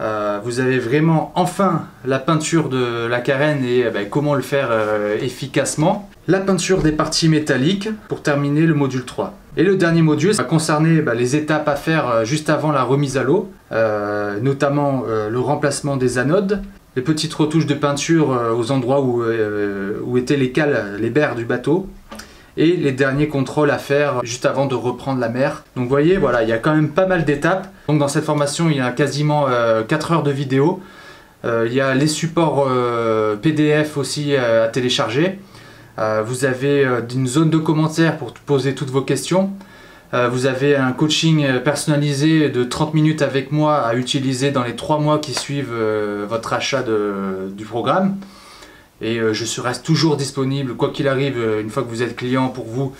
Euh, 0.00 0.40
vous 0.42 0.60
avez 0.60 0.78
vraiment 0.78 1.30
enfin 1.34 1.86
la 2.06 2.18
peinture 2.18 2.68
de 2.70 3.06
la 3.06 3.20
carène 3.20 3.64
et 3.64 3.84
eh 3.86 3.90
ben, 3.90 4.08
comment 4.08 4.34
le 4.34 4.42
faire 4.42 4.68
euh, 4.70 5.18
efficacement. 5.20 6.08
La 6.26 6.40
peinture 6.40 6.82
des 6.82 6.92
parties 6.92 7.28
métalliques 7.28 7.90
pour 8.08 8.22
terminer 8.22 8.62
le 8.62 8.74
module 8.74 9.04
3. 9.04 9.34
Et 9.56 9.62
le 9.62 9.76
dernier 9.76 10.02
module 10.02 10.32
va 10.32 10.44
concerner 10.44 11.02
bah, 11.02 11.14
les 11.14 11.36
étapes 11.36 11.68
à 11.68 11.76
faire 11.76 12.24
juste 12.24 12.48
avant 12.50 12.72
la 12.72 12.84
remise 12.84 13.18
à 13.18 13.24
l'eau, 13.24 13.50
notamment 14.40 15.02
le 15.08 15.38
remplacement 15.40 15.96
des 15.96 16.18
anodes, 16.18 16.62
les 16.94 17.02
petites 17.02 17.34
retouches 17.34 17.66
de 17.66 17.74
peinture 17.74 18.38
aux 18.56 18.70
endroits 18.70 19.00
où, 19.00 19.24
où 20.04 20.18
étaient 20.18 20.36
les 20.36 20.52
cales, 20.52 20.98
les 21.00 21.10
berres 21.10 21.34
du 21.34 21.44
bateau, 21.44 21.88
et 22.60 22.76
les 22.76 22.92
derniers 22.92 23.26
contrôles 23.26 23.70
à 23.70 23.78
faire 23.78 24.20
juste 24.22 24.44
avant 24.44 24.66
de 24.66 24.74
reprendre 24.74 25.18
la 25.18 25.30
mer. 25.30 25.64
Donc 25.76 25.84
vous 25.84 25.88
voyez, 25.88 26.18
voilà, 26.18 26.42
il 26.42 26.48
y 26.50 26.52
a 26.52 26.58
quand 26.58 26.74
même 26.74 26.90
pas 26.90 27.06
mal 27.06 27.24
d'étapes. 27.24 27.72
Donc 27.88 27.98
dans 27.98 28.06
cette 28.06 28.24
formation, 28.24 28.68
il 28.68 28.76
y 28.76 28.80
a 28.80 28.90
quasiment 28.90 29.46
4 29.46 29.50
euh, 29.50 30.14
heures 30.14 30.22
de 30.22 30.30
vidéo. 30.30 30.82
Euh, 31.46 31.64
il 31.66 31.72
y 31.72 31.80
a 31.80 31.94
les 31.94 32.06
supports 32.06 32.66
euh, 32.68 33.34
PDF 33.36 33.96
aussi 33.96 34.36
à 34.36 34.68
télécharger. 34.68 35.38
vous 36.26 36.44
avez 36.44 36.86
une 37.14 37.26
zone 37.26 37.48
de 37.48 37.58
commentaires 37.58 38.18
pour 38.18 38.34
poser 38.34 38.74
toutes 38.74 38.90
vos 38.90 39.02
questions. 39.02 39.50
vous 40.12 40.44
avez 40.46 40.76
un 40.76 40.92
coaching 40.92 41.60
personnalisé 41.60 42.50
de 42.50 42.64
30 42.64 42.94
minutes 42.94 43.22
avec 43.22 43.52
moi 43.52 43.76
à 43.86 43.94
utiliser 43.94 44.50
dans 44.50 44.64
les 44.64 44.76
3 44.76 44.98
mois 44.98 45.18
qui 45.18 45.34
suivent 45.34 45.76
votre 46.28 46.52
achat 46.52 46.82
du 46.82 47.64
programme. 47.64 48.16
Et 49.00 49.18
euh, 49.18 49.32
je 49.32 49.44
serai 49.44 49.72
toujours 49.82 50.16
disponible, 50.16 50.74
quoi 50.74 50.90
qu'il 50.90 51.08
arrive, 51.08 51.38
euh, 51.38 51.60
une 51.60 51.70
fois 51.70 51.82
que 51.82 51.88
vous 51.88 52.02
êtes 52.02 52.16
client 52.16 52.48
pour 52.48 52.66
vous, 52.66 52.94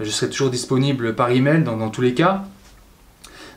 je 0.00 0.10
serai 0.10 0.28
toujours 0.28 0.50
disponible 0.50 1.14
par 1.14 1.30
email 1.30 1.62
dans, 1.62 1.76
dans 1.76 1.90
tous 1.90 2.00
les 2.00 2.14
cas. 2.14 2.44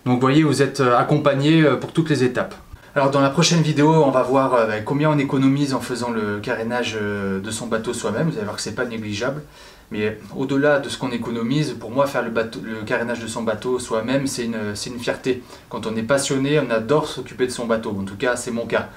Donc 0.05 0.15
vous 0.15 0.21
voyez, 0.21 0.43
vous 0.43 0.61
êtes 0.61 0.79
euh, 0.79 0.97
accompagné 0.97 1.63
pour 1.81 1.91
toutes 1.93 2.09
les 2.09 2.23
étapes. 2.23 2.55
Alors 2.95 3.11
dans 3.11 3.21
la 3.21 3.29
prochaine 3.29 3.61
vidéo, 3.61 3.89
on 3.89 4.11
va 4.11 4.23
voir 4.23 4.67
ben, 4.67 4.83
combien 4.83 5.09
on 5.11 5.17
économise 5.17 5.73
en 5.73 5.81
faisant 5.81 6.09
le 6.09 6.39
carénage 6.39 6.95
de 6.95 7.51
son 7.51 7.67
bateau 7.67 7.93
soi-même. 7.93 8.29
Vous 8.29 8.37
allez 8.37 8.45
voir 8.45 8.55
que 8.55 8.61
c'est 8.61 8.73
pas 8.73 8.85
négligeable. 8.85 9.43
Mais 9.91 10.19
au-delà 10.35 10.79
de 10.79 10.89
ce 10.89 10.97
qu'on 10.97 11.11
économise, 11.11 11.73
pour 11.79 11.91
moi, 11.91 12.07
faire 12.07 12.23
le, 12.23 12.29
bateau, 12.31 12.59
le 12.63 12.81
carénage 12.85 13.19
de 13.19 13.27
son 13.27 13.43
bateau 13.43 13.79
soi-même, 13.79 14.25
c'est 14.25 14.45
une, 14.45 14.73
une, 14.87 14.99
fierté. 14.99 15.43
Quand 15.69 15.85
on 15.85 15.95
est 15.95 16.03
passionné, 16.03 16.59
on 16.59 16.69
adore 16.71 17.07
s'occuper 17.07 17.45
de 17.45 17.51
son 17.51 17.67
bateau. 17.67 17.95
En 17.97 18.03
tout 18.03 18.17
cas, 18.17 18.35
c'est 18.35 18.51
mon 18.51 18.65
cas. 18.65 18.89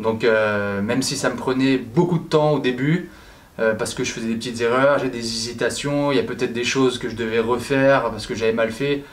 Donc 0.00 0.24
euh, 0.24 0.80
même 0.82 1.02
si 1.02 1.16
ça 1.16 1.30
me 1.30 1.36
prenait 1.36 1.76
beaucoup 1.78 2.18
de 2.18 2.24
temps 2.24 2.52
au 2.52 2.58
début, 2.58 3.10
euh, 3.58 3.74
parce 3.74 3.94
que 3.94 4.04
je 4.04 4.12
faisais 4.12 4.28
des 4.28 4.36
petites 4.36 4.60
erreurs, 4.60 4.98
j'ai 4.98 5.10
des 5.10 5.18
hésitations, 5.18 6.12
il 6.12 6.16
y 6.16 6.20
a 6.20 6.22
peut-être 6.22 6.52
des 6.52 6.64
choses 6.64 6.98
que 6.98 7.08
je 7.08 7.16
devais 7.16 7.40
refaire 7.40 8.10
parce 8.10 8.26
que 8.26 8.34
j'avais 8.34 8.54
mal 8.54 8.70
fait, 8.70 9.04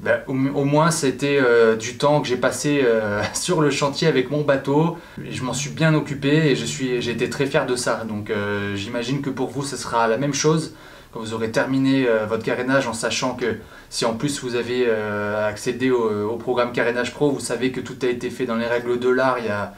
ben, 0.00 0.20
au, 0.26 0.32
moins 0.32 0.90
c'était 0.90 1.38
euh, 1.40 1.76
du 1.76 1.96
temps 1.98 2.20
que 2.22 2.26
j'ai 2.26 2.36
passé 2.36 2.84
sur 3.34 3.60
le 3.60 3.70
chantier 3.70 4.08
avec 4.08 4.30
mon 4.30 4.42
bateau. 4.42 4.96
Je 5.30 5.42
m'en 5.42 5.52
suis 5.52 5.70
bien 5.70 5.94
occupé 5.94 6.50
et 6.50 6.56
j'ai 6.56 7.10
été 7.10 7.28
très 7.28 7.46
fier 7.46 7.66
de 7.66 7.76
ça. 7.76 8.04
Donc 8.08 8.32
j'imagine 8.74 9.20
que 9.20 9.30
pour 9.30 9.50
vous 9.50 9.62
ce 9.62 9.76
sera 9.76 10.08
la 10.08 10.16
même 10.16 10.34
chose 10.34 10.74
quand 11.12 11.20
vous 11.20 11.34
aurez 11.34 11.50
terminé 11.50 12.06
votre 12.26 12.42
carénage 12.42 12.88
en 12.88 12.94
sachant 12.94 13.34
que 13.34 13.56
si 13.90 14.06
en 14.06 14.14
plus 14.14 14.40
vous 14.42 14.54
avez 14.54 14.90
accédé 14.90 15.90
au, 15.90 16.30
au, 16.30 16.36
programme 16.36 16.72
Carénage 16.72 17.12
Pro, 17.12 17.30
vous 17.30 17.40
savez 17.40 17.70
que 17.70 17.80
tout 17.80 17.96
a 18.00 18.06
été 18.06 18.30
fait 18.30 18.46
dans 18.46 18.56
les 18.56 18.66
règles 18.66 18.98
de 18.98 19.10
l'art, 19.10 19.38
il 19.38 19.44
y 19.44 19.50
a 19.50 19.74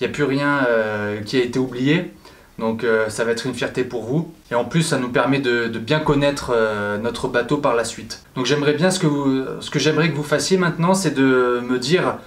il 0.00 0.06
n'y 0.06 0.10
a 0.10 0.12
plus 0.12 0.24
rien 0.24 0.66
euh, 0.68 1.20
qui 1.22 1.36
a 1.36 1.42
été 1.42 1.58
oublié. 1.58 2.12
Donc 2.58 2.84
euh, 2.84 3.10
ça 3.10 3.24
va 3.24 3.32
être 3.32 3.46
une 3.46 3.54
fierté 3.54 3.84
pour 3.84 4.04
vous. 4.04 4.32
Et 4.50 4.54
en 4.54 4.64
plus, 4.64 4.82
ça 4.82 4.98
nous 4.98 5.10
permet 5.10 5.40
de, 5.40 5.68
bien 5.78 6.00
connaître 6.00 6.52
euh, 6.54 6.98
notre 6.98 7.28
bateau 7.28 7.58
par 7.58 7.74
la 7.74 7.84
suite. 7.84 8.22
Donc 8.34 8.46
j'aimerais 8.46 8.74
bien, 8.74 8.90
ce 8.90 8.98
que, 8.98 9.70
que 9.70 9.78
j'aimerais 9.78 10.10
que 10.10 10.16
vous 10.16 10.22
fassiez 10.22 10.56
maintenant, 10.56 10.94
c'est 10.94 11.14
de 11.14 11.60
me 11.68 11.78
dire 11.78 12.18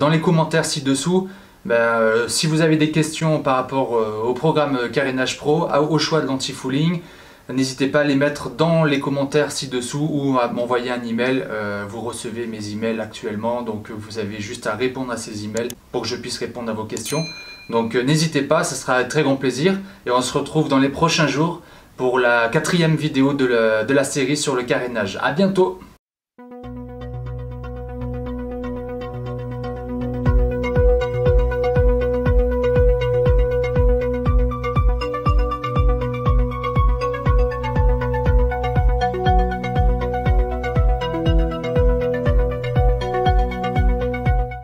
dans 0.00 0.08
les 0.08 0.22
commentaires 0.22 0.64
ci-dessous, 0.64 1.28
ben, 1.66 2.00
si 2.26 2.46
vous 2.46 2.62
avez 2.62 2.78
des 2.78 2.90
questions 2.90 3.40
par 3.40 3.56
rapport 3.56 3.92
au 4.24 4.32
programme 4.32 4.88
Carénage 4.90 5.36
Pro, 5.36 5.68
au 5.70 5.98
choix 5.98 6.22
de 6.22 6.26
l'anti-fouling, 6.26 7.02
N'hésitez 7.48 7.86
pas 7.86 8.00
à 8.00 8.04
les 8.04 8.16
mettre 8.16 8.50
dans 8.50 8.82
les 8.82 8.98
commentaires 8.98 9.52
ci-dessous 9.52 10.08
ou 10.10 10.36
à 10.38 10.48
m'envoyer 10.48 10.90
un 10.90 11.02
email. 11.04 11.46
Euh, 11.48 11.84
vous 11.88 12.00
recevez 12.00 12.46
mes 12.46 12.72
emails 12.72 12.98
actuellement, 13.00 13.62
donc 13.62 13.92
vous 13.92 14.18
avez 14.18 14.40
juste 14.40 14.66
à 14.66 14.74
répondre 14.74 15.12
à 15.12 15.16
ces 15.16 15.44
emails 15.44 15.68
pour 15.92 16.02
que 16.02 16.08
je 16.08 16.16
puisse 16.16 16.38
répondre 16.38 16.70
à 16.70 16.74
vos 16.74 16.84
questions. 16.84 17.24
Donc 17.70 17.94
euh, 17.94 18.02
n'hésitez 18.02 18.42
pas, 18.42 18.64
ce 18.64 18.74
sera 18.74 18.96
un 18.96 19.04
très 19.04 19.22
grand 19.22 19.36
plaisir. 19.36 19.78
Et 20.06 20.10
on 20.10 20.22
se 20.22 20.36
retrouve 20.36 20.68
dans 20.68 20.80
les 20.80 20.88
prochains 20.88 21.28
jours 21.28 21.62
pour 21.96 22.18
la 22.18 22.48
quatrième 22.48 22.96
vidéo 22.96 23.32
de 23.32 23.46
la, 23.46 23.84
de 23.84 23.94
la 23.94 24.04
série 24.04 24.36
sur 24.36 24.56
le 24.56 24.64
carénage. 24.64 25.16
A 25.22 25.30
bientôt 25.30 25.78